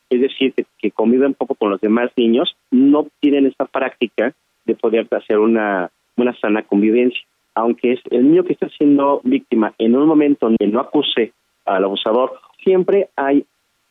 es 0.08 0.20
decir, 0.22 0.54
que, 0.78 0.90
conviven 0.90 1.34
poco 1.34 1.54
con 1.54 1.70
los 1.70 1.80
demás 1.82 2.10
niños, 2.16 2.56
no 2.70 3.06
tienen 3.20 3.46
esta 3.46 3.66
práctica 3.66 4.32
de 4.64 4.74
poder 4.74 5.06
hacer 5.10 5.38
una, 5.38 5.90
una 6.16 6.34
sana 6.40 6.62
convivencia. 6.62 7.20
Aunque 7.54 7.92
es 7.92 8.00
el 8.10 8.24
niño 8.24 8.44
que 8.44 8.54
está 8.54 8.70
siendo 8.70 9.20
víctima 9.22 9.74
en 9.76 9.96
un 9.96 10.06
momento 10.06 10.46
donde 10.46 10.66
no 10.66 10.80
acuse 10.80 11.32
al 11.66 11.84
abusador, 11.84 12.40
siempre 12.64 13.10
hay 13.16 13.44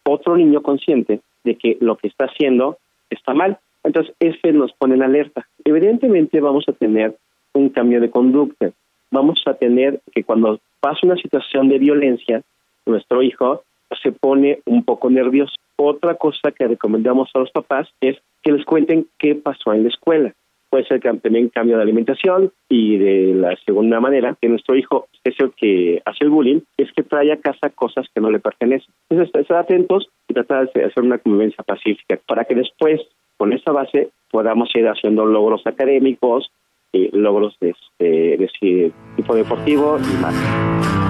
otro 0.03 0.35
niño 0.35 0.63
consciente 0.63 1.21
de 1.49 1.55
que 1.55 1.77
lo 1.81 1.97
que 1.97 2.07
está 2.07 2.25
haciendo 2.25 2.77
está 3.09 3.33
mal. 3.33 3.57
Entonces, 3.83 4.13
ese 4.19 4.53
nos 4.53 4.71
pone 4.73 4.93
en 4.93 5.01
alerta. 5.01 5.47
Evidentemente 5.65 6.39
vamos 6.39 6.65
a 6.67 6.73
tener 6.73 7.17
un 7.53 7.69
cambio 7.69 7.99
de 7.99 8.11
conducta. 8.11 8.71
Vamos 9.09 9.41
a 9.47 9.55
tener 9.55 9.99
que 10.13 10.23
cuando 10.23 10.59
pasa 10.79 10.99
una 11.03 11.15
situación 11.15 11.69
de 11.69 11.79
violencia, 11.79 12.43
nuestro 12.85 13.23
hijo 13.23 13.63
se 14.03 14.11
pone 14.11 14.59
un 14.65 14.83
poco 14.83 15.09
nervioso. 15.09 15.55
Otra 15.77 16.13
cosa 16.15 16.51
que 16.51 16.67
recomendamos 16.67 17.29
a 17.33 17.39
los 17.39 17.49
papás 17.49 17.87
es 17.99 18.17
que 18.43 18.51
les 18.51 18.63
cuenten 18.63 19.07
qué 19.17 19.33
pasó 19.33 19.73
en 19.73 19.83
la 19.83 19.89
escuela. 19.89 20.33
Puede 20.69 20.85
ser 20.85 21.01
también 21.01 21.49
cambio 21.49 21.77
de 21.77 21.83
alimentación 21.83 22.51
y 22.69 22.97
de 22.97 23.33
la 23.33 23.55
segunda 23.65 23.99
manera, 23.99 24.35
que 24.39 24.49
nuestro 24.49 24.75
hijo 24.75 25.07
es 25.23 25.35
el 25.39 25.51
que 25.53 26.01
hace 26.05 26.23
el 26.23 26.29
bullying, 26.29 26.61
es 26.77 26.91
que 26.93 27.03
trae 27.03 27.31
a 27.31 27.37
casa 27.37 27.69
cosas 27.69 28.05
que 28.13 28.21
no 28.21 28.29
le 28.29 28.39
pertenecen. 28.39 28.93
Entonces, 29.09 29.33
estar 29.33 29.57
atentos 29.57 30.09
y 30.27 30.33
tratar 30.33 30.71
de 30.71 30.85
hacer 30.85 31.03
una 31.03 31.17
convivencia 31.17 31.63
pacífica 31.63 32.19
para 32.27 32.45
que 32.45 32.55
después, 32.55 33.01
con 33.37 33.53
esa 33.53 33.71
base, 33.71 34.09
podamos 34.31 34.69
ir 34.75 34.87
haciendo 34.87 35.25
logros 35.25 35.65
académicos, 35.65 36.51
y 36.91 37.15
logros 37.15 37.55
de, 37.59 37.69
este, 37.69 38.05
de 38.37 38.91
tipo 39.15 39.35
deportivo 39.35 39.97
y 39.99 40.21
más. 40.21 41.08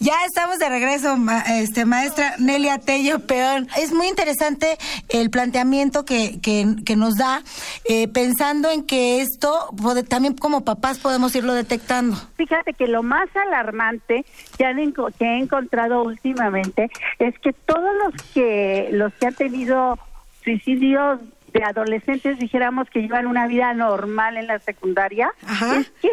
Ya 0.00 0.14
estamos 0.24 0.60
de 0.60 0.68
regreso, 0.68 1.16
este, 1.48 1.84
maestra 1.84 2.34
Nelia 2.38 2.78
Tello 2.78 3.18
Peón. 3.18 3.66
Es 3.76 3.92
muy 3.92 4.06
interesante 4.06 4.78
el 5.08 5.28
planteamiento 5.28 6.04
que, 6.04 6.40
que, 6.40 6.96
nos 6.96 7.16
da, 7.16 7.42
eh, 7.84 8.06
pensando 8.06 8.70
en 8.70 8.86
que 8.86 9.20
esto 9.20 9.74
también 10.08 10.36
como 10.36 10.64
papás 10.64 11.00
podemos 11.00 11.34
irlo 11.34 11.52
detectando. 11.52 12.16
Fíjate 12.36 12.74
que 12.74 12.86
lo 12.86 13.02
más 13.02 13.28
alarmante 13.34 14.24
que, 14.56 14.92
que 15.18 15.24
he 15.24 15.38
encontrado 15.38 16.04
últimamente 16.04 16.90
es 17.18 17.36
que 17.40 17.52
todos 17.52 17.90
los 18.04 18.22
que, 18.32 18.90
los 18.92 19.12
que 19.14 19.26
han 19.26 19.34
tenido 19.34 19.98
suicidios 20.44 21.20
de 21.52 21.64
adolescentes, 21.64 22.38
dijéramos 22.38 22.88
que 22.88 23.00
llevan 23.00 23.26
una 23.26 23.48
vida 23.48 23.74
normal 23.74 24.36
en 24.36 24.46
la 24.46 24.60
secundaria, 24.60 25.32
es 25.76 25.90
que 26.00 26.10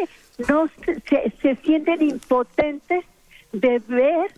no 0.48 0.68
se, 0.84 1.30
se 1.40 1.56
sienten 1.62 2.02
impotentes 2.02 3.04
de 3.52 3.78
ver 3.86 4.32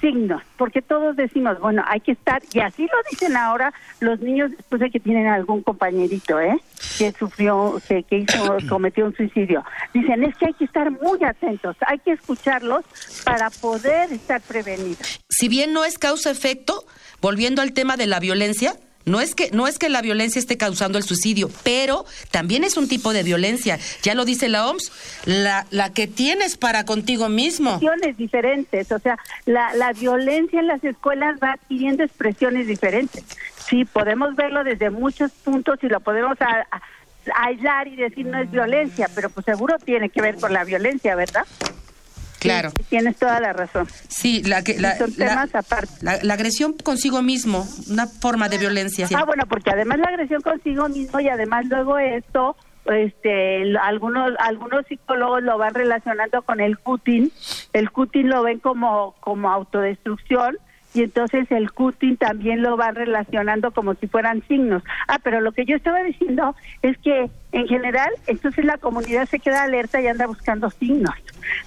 signos, 0.00 0.42
porque 0.56 0.80
todos 0.80 1.16
decimos, 1.16 1.58
bueno, 1.60 1.82
hay 1.86 2.00
que 2.00 2.12
estar, 2.12 2.42
y 2.52 2.60
así 2.60 2.82
lo 2.84 3.10
dicen 3.10 3.36
ahora 3.36 3.72
los 4.00 4.18
niños 4.20 4.50
después 4.50 4.80
de 4.80 4.90
que 4.90 5.00
tienen 5.00 5.26
algún 5.26 5.62
compañerito, 5.62 6.40
¿eh? 6.40 6.58
Que 6.98 7.12
sufrió, 7.12 7.80
que, 7.86 8.02
que 8.02 8.18
hizo, 8.18 8.56
cometió 8.68 9.04
un 9.04 9.14
suicidio. 9.14 9.62
Dicen, 9.92 10.24
es 10.24 10.36
que 10.36 10.46
hay 10.46 10.54
que 10.54 10.64
estar 10.64 10.90
muy 10.90 11.22
atentos, 11.22 11.76
hay 11.86 11.98
que 11.98 12.12
escucharlos 12.12 12.84
para 13.24 13.50
poder 13.50 14.10
estar 14.12 14.40
prevenidos. 14.40 15.20
Si 15.28 15.48
bien 15.48 15.72
no 15.72 15.84
es 15.84 15.98
causa-efecto, 15.98 16.84
volviendo 17.20 17.60
al 17.60 17.72
tema 17.72 17.96
de 17.96 18.06
la 18.06 18.20
violencia, 18.20 18.74
no 19.04 19.20
es 19.20 19.34
que 19.34 19.50
no 19.52 19.66
es 19.66 19.78
que 19.78 19.88
la 19.88 20.02
violencia 20.02 20.38
esté 20.38 20.56
causando 20.56 20.98
el 20.98 21.04
suicidio, 21.04 21.50
pero 21.62 22.04
también 22.30 22.64
es 22.64 22.76
un 22.76 22.88
tipo 22.88 23.12
de 23.12 23.22
violencia. 23.22 23.78
Ya 24.02 24.14
lo 24.14 24.24
dice 24.24 24.48
la 24.48 24.66
OMS, 24.68 24.92
la, 25.26 25.66
la 25.70 25.92
que 25.92 26.06
tienes 26.06 26.56
para 26.56 26.84
contigo 26.84 27.28
mismo. 27.28 27.70
Expresiones 27.70 28.16
diferentes, 28.16 28.92
o 28.92 28.98
sea, 28.98 29.18
la, 29.46 29.74
la 29.74 29.92
violencia 29.92 30.60
en 30.60 30.66
las 30.66 30.82
escuelas 30.84 31.38
va 31.42 31.52
adquiriendo 31.52 32.02
expresiones 32.02 32.66
diferentes. 32.66 33.24
Sí, 33.68 33.84
podemos 33.84 34.34
verlo 34.36 34.64
desde 34.64 34.90
muchos 34.90 35.30
puntos 35.32 35.78
y 35.82 35.88
lo 35.88 36.00
podemos 36.00 36.36
aislar 37.34 37.88
y 37.88 37.96
decir 37.96 38.26
no 38.26 38.38
es 38.38 38.50
violencia, 38.50 39.08
pero 39.14 39.30
pues 39.30 39.46
seguro 39.46 39.76
tiene 39.78 40.10
que 40.10 40.20
ver 40.20 40.36
con 40.36 40.52
la 40.52 40.64
violencia, 40.64 41.14
¿verdad? 41.14 41.46
Claro. 42.44 42.72
tienes 42.88 43.16
toda 43.16 43.40
la 43.40 43.52
razón. 43.52 43.86
Sí, 44.08 44.42
la, 44.42 44.62
que, 44.62 44.78
la, 44.78 44.96
son 44.96 45.12
temas 45.14 45.54
aparte. 45.54 45.92
La, 46.02 46.34
agresión 46.34 46.74
consigo 46.74 47.22
mismo, 47.22 47.66
una 47.90 48.06
forma 48.06 48.48
de 48.48 48.58
violencia. 48.58 49.08
Ah, 49.14 49.24
bueno, 49.24 49.44
porque 49.48 49.70
además 49.70 49.98
la 49.98 50.08
agresión 50.08 50.42
consigo 50.42 50.88
mismo 50.88 51.20
y 51.20 51.28
además 51.28 51.66
luego 51.66 51.98
esto 51.98 52.56
este 52.86 53.78
algunos 53.78 54.34
algunos 54.38 54.84
psicólogos 54.86 55.42
lo 55.42 55.56
van 55.56 55.72
relacionando 55.72 56.42
con 56.42 56.60
el 56.60 56.78
cutting 56.78 57.32
el 57.72 57.90
cutting 57.90 58.28
lo 58.28 58.42
ven 58.42 58.58
como 58.58 59.14
como 59.20 59.50
autodestrucción 59.50 60.58
y 60.94 61.02
entonces 61.02 61.50
el 61.50 61.72
cutting 61.72 62.16
también 62.16 62.62
lo 62.62 62.76
van 62.76 62.94
relacionando 62.94 63.72
como 63.72 63.94
si 63.94 64.06
fueran 64.06 64.42
signos. 64.46 64.82
Ah, 65.08 65.18
pero 65.22 65.40
lo 65.40 65.50
que 65.50 65.64
yo 65.64 65.76
estaba 65.76 66.02
diciendo 66.04 66.54
es 66.82 66.96
que 66.98 67.28
en 67.50 67.66
general, 67.66 68.10
entonces 68.28 68.64
la 68.64 68.78
comunidad 68.78 69.26
se 69.26 69.40
queda 69.40 69.64
alerta 69.64 70.00
y 70.00 70.06
anda 70.06 70.28
buscando 70.28 70.70
signos. 70.70 71.14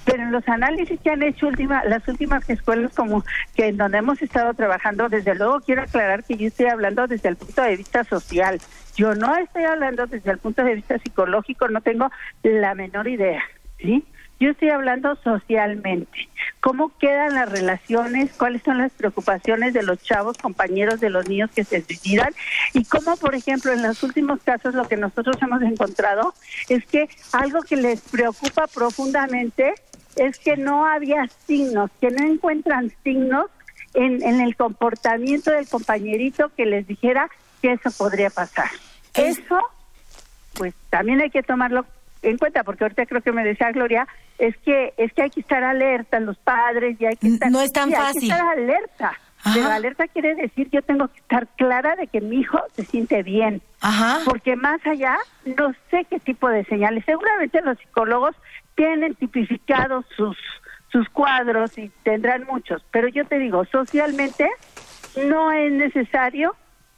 Pero 0.05 0.23
en 0.23 0.31
los 0.31 0.47
análisis 0.47 0.99
que 1.01 1.09
han 1.09 1.23
hecho 1.23 1.47
última, 1.47 1.83
las 1.83 2.07
últimas 2.07 2.49
escuelas 2.49 2.95
como 2.95 3.25
que 3.53 3.67
en 3.67 3.77
donde 3.77 3.97
hemos 3.97 4.21
estado 4.21 4.53
trabajando, 4.53 5.09
desde 5.09 5.35
luego 5.35 5.59
quiero 5.59 5.81
aclarar 5.81 6.23
que 6.23 6.37
yo 6.37 6.47
estoy 6.47 6.67
hablando 6.67 7.05
desde 7.05 7.27
el 7.27 7.35
punto 7.35 7.61
de 7.61 7.75
vista 7.75 8.05
social. 8.05 8.59
Yo 8.95 9.13
no 9.13 9.35
estoy 9.35 9.65
hablando 9.65 10.07
desde 10.07 10.31
el 10.31 10.37
punto 10.37 10.63
de 10.63 10.75
vista 10.75 10.97
psicológico, 10.99 11.67
no 11.67 11.81
tengo 11.81 12.09
la 12.43 12.73
menor 12.75 13.07
idea, 13.09 13.43
¿sí? 13.77 14.05
Yo 14.39 14.51
estoy 14.51 14.69
hablando 14.69 15.15
socialmente. 15.23 16.29
¿Cómo 16.59 16.95
quedan 16.99 17.35
las 17.35 17.49
relaciones? 17.51 18.31
¿Cuáles 18.37 18.61
son 18.61 18.77
las 18.77 18.91
preocupaciones 18.91 19.73
de 19.73 19.83
los 19.83 20.01
chavos, 20.03 20.37
compañeros 20.37 20.99
de 20.99 21.09
los 21.09 21.27
niños 21.27 21.49
que 21.51 21.63
se 21.63 21.81
suicidan? 21.81 22.33
Y 22.73 22.85
cómo, 22.85 23.17
por 23.17 23.33
ejemplo, 23.33 23.71
en 23.71 23.81
los 23.81 24.03
últimos 24.03 24.41
casos 24.43 24.75
lo 24.75 24.87
que 24.87 24.97
nosotros 24.97 25.37
hemos 25.41 25.61
encontrado 25.63 26.35
es 26.69 26.85
que 26.85 27.09
algo 27.33 27.61
que 27.63 27.77
les 27.77 28.01
preocupa 28.01 28.67
profundamente 28.67 29.73
es 30.15 30.37
que 30.37 30.55
no 30.55 30.85
había 30.85 31.27
signos, 31.47 31.89
que 31.99 32.11
no 32.11 32.25
encuentran 32.25 32.91
signos 33.03 33.47
en, 33.93 34.21
en 34.21 34.41
el 34.41 34.55
comportamiento 34.55 35.51
del 35.51 35.67
compañerito 35.67 36.51
que 36.55 36.65
les 36.65 36.85
dijera 36.87 37.29
que 37.61 37.73
eso 37.73 37.89
podría 37.91 38.29
pasar. 38.29 38.69
Eso, 39.13 39.59
pues 40.53 40.75
también 40.89 41.21
hay 41.21 41.31
que 41.31 41.43
tomarlo 41.43 41.85
en 42.21 42.37
cuenta, 42.37 42.63
porque 42.63 42.83
ahorita 42.83 43.05
creo 43.05 43.21
que 43.21 43.31
me 43.31 43.43
decía 43.43 43.71
Gloria, 43.71 44.07
es 44.37 44.55
que 44.57 44.93
es 44.97 45.13
que 45.13 45.23
hay 45.23 45.29
que 45.29 45.41
estar 45.41 45.63
alerta 45.63 46.19
los 46.19 46.37
padres 46.37 46.99
y 46.99 47.05
hay 47.05 47.15
que 47.15 47.27
estar, 47.27 47.51
no 47.51 47.61
es 47.61 47.71
tan 47.71 47.91
fácil. 47.91 48.07
Hay 48.07 48.13
que 48.13 48.33
estar 48.33 48.57
alerta. 48.57 49.19
Pero 49.53 49.69
alerta 49.69 50.07
quiere 50.07 50.35
decir 50.35 50.67
yo 50.71 50.81
tengo 50.81 51.07
que 51.07 51.19
estar 51.19 51.47
clara 51.55 51.95
de 51.95 52.07
que 52.07 52.19
mi 52.21 52.39
hijo 52.39 52.59
se 52.73 52.83
siente 52.83 53.23
bien. 53.23 53.61
Ajá. 53.81 54.19
Porque 54.25 54.55
más 54.55 54.85
allá 54.85 55.17
no 55.45 55.73
sé 55.89 56.05
qué 56.09 56.19
tipo 56.19 56.49
de 56.49 56.65
señales. 56.65 57.05
Seguramente 57.05 57.61
los 57.61 57.77
psicólogos 57.77 58.35
tienen 58.75 59.15
tipificados 59.15 60.05
sus 60.15 60.37
sus 60.91 61.07
cuadros 61.09 61.77
y 61.77 61.91
tendrán 62.03 62.45
muchos, 62.45 62.83
pero 62.91 63.07
yo 63.09 63.25
te 63.25 63.39
digo, 63.39 63.65
socialmente 63.65 64.49
no 65.27 65.51
es 65.51 65.71
necesario 65.71 66.55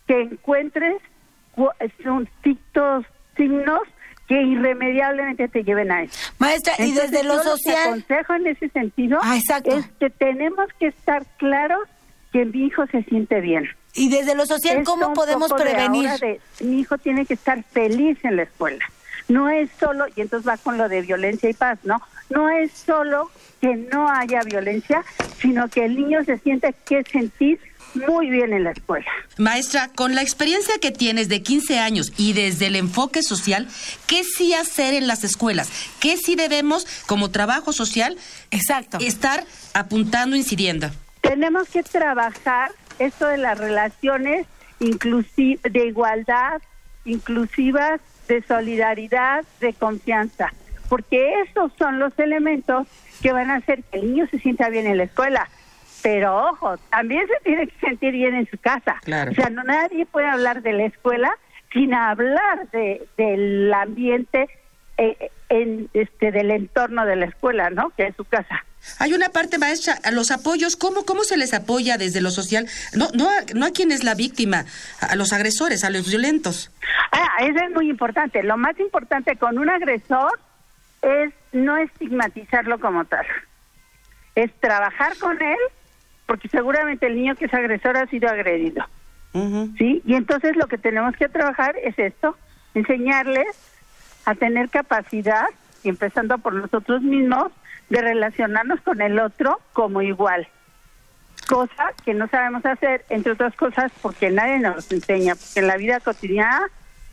que 0.07 0.21
encuentres 0.21 1.01
son 2.03 2.29
signos 3.35 3.81
que 4.29 4.39
irremediablemente 4.43 5.47
te 5.47 5.63
lleven 5.63 5.91
a 5.91 6.03
eso. 6.03 6.31
Maestra, 6.37 6.73
y 6.77 6.93
desde 6.93 7.23
lo 7.23 7.41
social... 7.43 7.95
Mi 7.95 8.01
consejo 8.01 8.33
en 8.35 8.47
ese 8.47 8.69
sentido 8.69 9.17
ah, 9.23 9.35
es 9.35 9.85
que 9.99 10.09
tenemos 10.11 10.67
que 10.79 10.87
estar 10.87 11.25
claros 11.37 11.81
que 12.31 12.45
mi 12.45 12.67
hijo 12.67 12.85
se 12.85 13.01
siente 13.05 13.41
bien. 13.41 13.67
Y 13.95 14.09
desde 14.09 14.35
lo 14.35 14.45
social, 14.45 14.83
¿cómo 14.83 15.13
podemos 15.13 15.51
prevenir? 15.51 16.11
mi 16.61 16.79
hijo 16.79 16.99
tiene 16.99 17.25
que 17.25 17.33
estar 17.33 17.63
feliz 17.63 18.19
en 18.23 18.35
la 18.35 18.43
escuela. 18.43 18.85
No 19.29 19.49
es 19.49 19.71
solo, 19.79 20.05
y 20.15 20.21
entonces 20.21 20.47
va 20.47 20.57
con 20.57 20.77
lo 20.77 20.87
de 20.87 21.01
violencia 21.01 21.49
y 21.49 21.53
paz, 21.53 21.79
¿no? 21.83 21.99
No 22.29 22.49
es 22.49 22.71
solo 22.71 23.31
que 23.59 23.75
no 23.75 24.07
haya 24.09 24.41
violencia, 24.41 25.03
sino 25.39 25.67
que 25.69 25.85
el 25.85 25.95
niño 25.95 26.23
se 26.23 26.37
siente 26.37 26.75
que 26.85 27.03
sentir 27.03 27.59
muy 27.95 28.29
bien 28.29 28.53
en 28.53 28.63
la 28.63 28.71
escuela. 28.71 29.07
Maestra, 29.37 29.89
con 29.95 30.15
la 30.15 30.21
experiencia 30.21 30.73
que 30.81 30.91
tienes 30.91 31.29
de 31.29 31.41
15 31.41 31.79
años 31.79 32.13
y 32.17 32.33
desde 32.33 32.67
el 32.67 32.75
enfoque 32.75 33.23
social, 33.23 33.67
¿qué 34.07 34.23
sí 34.23 34.53
hacer 34.53 34.93
en 34.93 35.07
las 35.07 35.23
escuelas? 35.23 35.71
¿Qué 35.99 36.17
sí 36.17 36.35
debemos, 36.35 36.85
como 37.07 37.31
trabajo 37.31 37.73
social, 37.73 38.17
Exacto. 38.51 38.97
estar 39.01 39.43
apuntando, 39.73 40.35
incidiendo? 40.35 40.89
Tenemos 41.21 41.69
que 41.69 41.83
trabajar 41.83 42.71
esto 42.99 43.27
de 43.27 43.37
las 43.37 43.57
relaciones 43.57 44.47
de 44.79 45.85
igualdad, 45.85 46.61
inclusivas, 47.05 47.99
de 48.27 48.41
solidaridad, 48.43 49.43
de 49.59 49.73
confianza, 49.73 50.53
porque 50.87 51.41
esos 51.41 51.71
son 51.77 51.99
los 51.99 52.17
elementos 52.19 52.87
que 53.21 53.33
van 53.33 53.49
a 53.49 53.55
hacer 53.55 53.83
que 53.83 53.99
el 53.99 54.13
niño 54.13 54.27
se 54.31 54.39
sienta 54.39 54.69
bien 54.69 54.87
en 54.87 54.97
la 54.97 55.03
escuela 55.03 55.49
pero 56.01 56.49
ojo, 56.49 56.77
también 56.89 57.27
se 57.27 57.43
tiene 57.43 57.67
que 57.67 57.79
sentir 57.79 58.13
bien 58.13 58.35
en 58.35 58.49
su 58.49 58.57
casa. 58.57 58.97
Claro. 59.03 59.31
O 59.31 59.35
sea, 59.35 59.49
no 59.49 59.63
nadie 59.63 60.05
puede 60.05 60.27
hablar 60.27 60.61
de 60.61 60.73
la 60.73 60.85
escuela 60.85 61.31
sin 61.73 61.93
hablar 61.93 62.69
de, 62.71 63.07
del 63.17 63.73
ambiente 63.73 64.47
eh, 64.97 65.31
en 65.49 65.89
este 65.93 66.31
del 66.31 66.51
entorno 66.51 67.05
de 67.05 67.15
la 67.15 67.25
escuela, 67.25 67.69
¿no? 67.69 67.89
Que 67.91 68.07
es 68.07 68.15
su 68.15 68.25
casa. 68.25 68.63
Hay 68.97 69.13
una 69.13 69.29
parte 69.29 69.57
maestra, 69.57 69.97
a 70.03 70.11
los 70.11 70.31
apoyos, 70.31 70.75
¿cómo, 70.75 71.03
cómo 71.05 71.23
se 71.23 71.37
les 71.37 71.53
apoya 71.53 71.97
desde 71.97 72.21
lo 72.21 72.31
social? 72.31 72.67
No, 72.93 73.09
no, 73.13 73.29
a, 73.29 73.41
no 73.53 73.65
a 73.65 73.71
quien 73.71 73.91
es 73.91 74.03
la 74.03 74.15
víctima, 74.15 74.65
a 75.01 75.15
los 75.15 75.33
agresores, 75.33 75.83
a 75.83 75.89
los 75.89 76.09
violentos. 76.09 76.71
Ah, 77.11 77.27
eso 77.41 77.59
es 77.63 77.71
muy 77.71 77.89
importante. 77.89 78.41
Lo 78.43 78.57
más 78.57 78.79
importante 78.79 79.35
con 79.35 79.57
un 79.57 79.69
agresor 79.69 80.39
es 81.01 81.33
no 81.51 81.77
estigmatizarlo 81.77 82.79
como 82.79 83.05
tal. 83.05 83.25
Es 84.35 84.51
trabajar 84.59 85.17
con 85.17 85.41
él 85.41 85.57
porque 86.29 86.47
seguramente 86.47 87.07
el 87.07 87.15
niño 87.15 87.35
que 87.35 87.45
es 87.45 87.53
agresor 87.55 87.97
ha 87.97 88.05
sido 88.05 88.29
agredido. 88.29 88.85
¿Sí? 89.79 90.03
Y 90.05 90.13
entonces 90.13 90.55
lo 90.55 90.67
que 90.67 90.77
tenemos 90.77 91.15
que 91.17 91.27
trabajar 91.27 91.75
es 91.83 91.97
esto, 91.97 92.37
enseñarles 92.75 93.47
a 94.25 94.35
tener 94.35 94.69
capacidad, 94.69 95.47
y 95.83 95.89
empezando 95.89 96.37
por 96.37 96.53
nosotros 96.53 97.01
mismos, 97.01 97.51
de 97.89 98.03
relacionarnos 98.03 98.79
con 98.81 99.01
el 99.01 99.17
otro 99.17 99.59
como 99.73 100.03
igual. 100.03 100.47
Cosa 101.47 101.93
que 102.05 102.13
no 102.13 102.27
sabemos 102.27 102.63
hacer, 102.63 103.05
entre 103.09 103.31
otras 103.31 103.55
cosas, 103.55 103.91
porque 103.99 104.29
nadie 104.29 104.59
nos 104.59 104.91
enseña, 104.91 105.33
porque 105.33 105.61
en 105.61 105.65
la 105.67 105.77
vida 105.77 105.99
cotidiana 105.99 106.67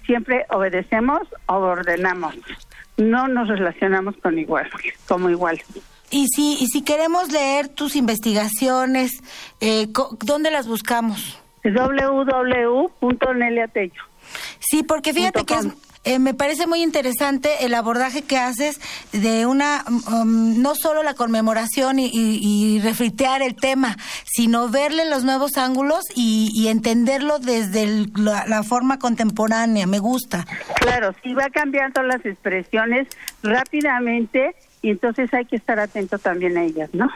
siempre 0.05 0.45
obedecemos 0.51 1.23
o 1.47 1.55
ordenamos. 1.55 2.37
No 2.99 3.29
nos 3.29 3.49
relacionamos 3.49 4.15
con 4.19 4.39
igual, 4.39 4.69
como 5.09 5.31
igual. 5.31 5.59
Y 6.17 6.29
si, 6.29 6.55
y 6.55 6.67
si 6.69 6.81
queremos 6.81 7.31
leer 7.31 7.69
tus 7.69 7.95
investigaciones, 7.95 9.23
eh, 9.61 9.87
¿dónde 10.23 10.51
las 10.51 10.67
buscamos? 10.67 11.39
www.neliatello. 11.63 14.03
Sí, 14.59 14.83
porque 14.83 15.13
fíjate 15.13 15.45
que 15.45 15.57
eh, 16.05 16.19
me 16.19 16.33
parece 16.33 16.67
muy 16.67 16.83
interesante 16.83 17.67
el 17.67 17.75
abordaje 17.75 18.23
que 18.23 18.39
haces 18.39 18.81
de 19.13 19.45
una, 19.45 19.85
um, 20.11 20.63
no 20.63 20.75
solo 20.75 21.03
la 21.03 21.13
conmemoración 21.13 21.99
y, 21.99 22.11
y, 22.15 22.81
refritear 22.81 23.43
el 23.43 23.55
tema, 23.55 23.99
sino 24.25 24.71
verle 24.71 25.05
los 25.05 25.23
nuevos 25.23 25.59
ángulos 25.59 26.01
y, 26.15 26.69
entenderlo 26.69 27.41
desde 27.41 28.07
la, 28.17 28.47
la, 28.47 28.63
forma 28.63 28.99
contemporánea. 28.99 29.87
Me 29.87 29.99
gusta. 29.99 30.47
Claro, 30.81 31.15
sí 31.23 31.35
va 31.35 31.51
cambiando 31.51 32.03
las 32.03 32.25
expresiones 32.25 33.07
rápidamente 33.43 34.55
y 34.87 34.91
entonces 34.91 35.35
hay 35.35 35.45
que 35.47 35.57
estar 35.57 35.81
atento 35.81 36.17
también 36.17 36.57
a 36.57 36.63
ellas, 36.63 36.89
¿no? 36.93 37.09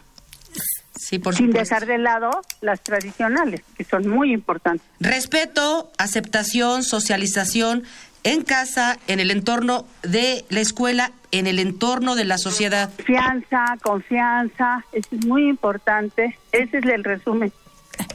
Sí, 0.97 1.21
por 1.21 1.37
Sin 1.37 1.53
dejar 1.53 1.87
de 1.87 1.99
lado 1.99 2.43
las 2.61 2.83
tradicionales, 2.83 3.63
que 3.77 3.85
son 3.85 4.09
muy 4.09 4.33
importantes. 4.33 4.85
Respeto, 4.99 5.93
aceptación, 5.97 6.83
socialización 6.83 7.85
en 8.25 8.43
casa, 8.43 8.99
en 9.07 9.21
el 9.21 9.31
entorno 9.31 9.87
de 10.03 10.45
la 10.49 10.59
escuela, 10.59 11.13
en 11.31 11.47
el 11.47 11.61
entorno 11.61 12.17
de 12.17 12.25
la 12.25 12.39
sociedad. 12.39 12.91
Confianza, 12.97 13.65
confianza, 13.83 14.85
eso 14.91 15.09
es 15.13 15.25
muy 15.25 15.49
importante. 15.49 16.37
Ese 16.51 16.79
es 16.79 16.85
el 16.87 17.05
resumen, 17.05 17.53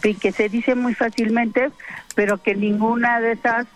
que 0.01 0.31
se 0.33 0.49
dice 0.49 0.75
muy 0.75 0.95
fácilmente, 0.95 1.71
pero 2.13 2.43
que 2.43 2.55
ninguna 2.55 3.21
de 3.21 3.31
esas 3.31 3.67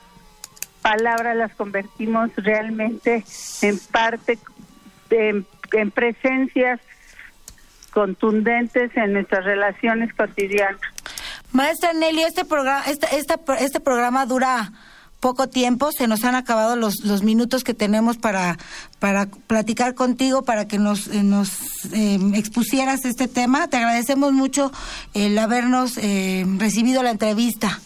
palabras 0.82 1.38
las 1.38 1.56
convertimos 1.56 2.32
realmente 2.36 3.24
en 3.62 3.80
parte 3.94 4.38
de 5.10 5.46
en 5.73 5.91
presencias 5.91 6.79
contundentes 7.91 8.95
en 8.95 9.13
nuestras 9.13 9.45
relaciones 9.45 10.13
cotidianas. 10.13 10.79
Maestra 11.51 11.93
Nelly, 11.93 12.21
este 12.21 12.45
programa, 12.45 12.84
este, 12.86 13.08
este 13.60 13.79
programa 13.79 14.25
dura 14.25 14.71
poco 15.19 15.47
tiempo, 15.47 15.91
se 15.91 16.08
nos 16.08 16.23
han 16.23 16.36
acabado 16.36 16.75
los, 16.75 17.03
los 17.03 17.23
minutos 17.23 17.63
que 17.63 17.73
tenemos 17.73 18.17
para, 18.17 18.58
para 18.99 19.27
platicar 19.47 19.93
contigo, 19.93 20.43
para 20.43 20.67
que 20.67 20.79
nos, 20.79 21.08
eh, 21.08 21.23
nos 21.23 21.93
em, 21.93 22.34
expusieras 22.36 23.03
este 23.05 23.27
tema. 23.27 23.67
Te 23.67 23.77
agradecemos 23.77 24.32
mucho 24.32 24.71
el 25.13 25.38
habernos 25.38 25.97
eh, 25.97 26.45
recibido 26.58 27.03
la 27.03 27.12
entrevista. 27.12 27.79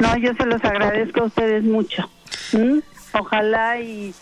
No, 0.00 0.16
yo 0.16 0.32
se 0.34 0.46
los 0.46 0.64
agradezco 0.64 1.20
a 1.20 1.24
ustedes 1.24 1.62
mucho. 1.62 2.08
¿Mm? 2.52 2.78
Ojalá 3.12 3.80
y 3.80 4.14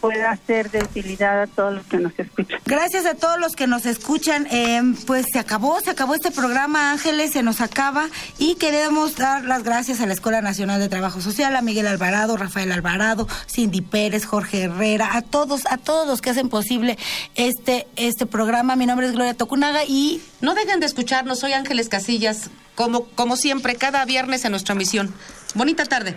pueda 0.00 0.36
ser 0.46 0.70
de 0.70 0.80
utilidad 0.80 1.42
a 1.42 1.46
todos 1.46 1.74
los 1.74 1.86
que 1.86 1.98
nos 1.98 2.18
escuchan. 2.18 2.60
Gracias 2.64 3.06
a 3.06 3.14
todos 3.14 3.38
los 3.38 3.54
que 3.54 3.66
nos 3.66 3.86
escuchan. 3.86 4.46
Eh, 4.50 4.82
pues 5.06 5.26
se 5.32 5.38
acabó, 5.38 5.80
se 5.80 5.90
acabó 5.90 6.14
este 6.14 6.30
programa, 6.30 6.92
Ángeles, 6.92 7.32
se 7.32 7.42
nos 7.42 7.60
acaba 7.60 8.08
y 8.38 8.54
queremos 8.56 9.16
dar 9.16 9.44
las 9.44 9.62
gracias 9.62 10.00
a 10.00 10.06
la 10.06 10.12
Escuela 10.12 10.40
Nacional 10.40 10.80
de 10.80 10.88
Trabajo 10.88 11.20
Social, 11.20 11.54
a 11.54 11.62
Miguel 11.62 11.86
Alvarado, 11.86 12.36
Rafael 12.36 12.72
Alvarado, 12.72 13.28
Cindy 13.48 13.80
Pérez, 13.82 14.24
Jorge 14.24 14.62
Herrera, 14.62 15.16
a 15.16 15.22
todos, 15.22 15.66
a 15.66 15.76
todos 15.76 16.06
los 16.06 16.20
que 16.22 16.30
hacen 16.30 16.48
posible 16.48 16.98
este, 17.34 17.86
este 17.96 18.26
programa. 18.26 18.76
Mi 18.76 18.86
nombre 18.86 19.06
es 19.06 19.12
Gloria 19.12 19.34
Tocunaga 19.34 19.84
y 19.84 20.22
no 20.40 20.54
dejen 20.54 20.80
de 20.80 20.86
escucharnos. 20.86 21.40
Soy 21.40 21.52
Ángeles 21.52 21.88
Casillas, 21.88 22.50
como, 22.74 23.04
como 23.04 23.36
siempre, 23.36 23.74
cada 23.76 24.04
viernes 24.04 24.44
en 24.44 24.52
nuestra 24.52 24.74
misión. 24.74 25.12
Bonita 25.54 25.84
tarde. 25.84 26.16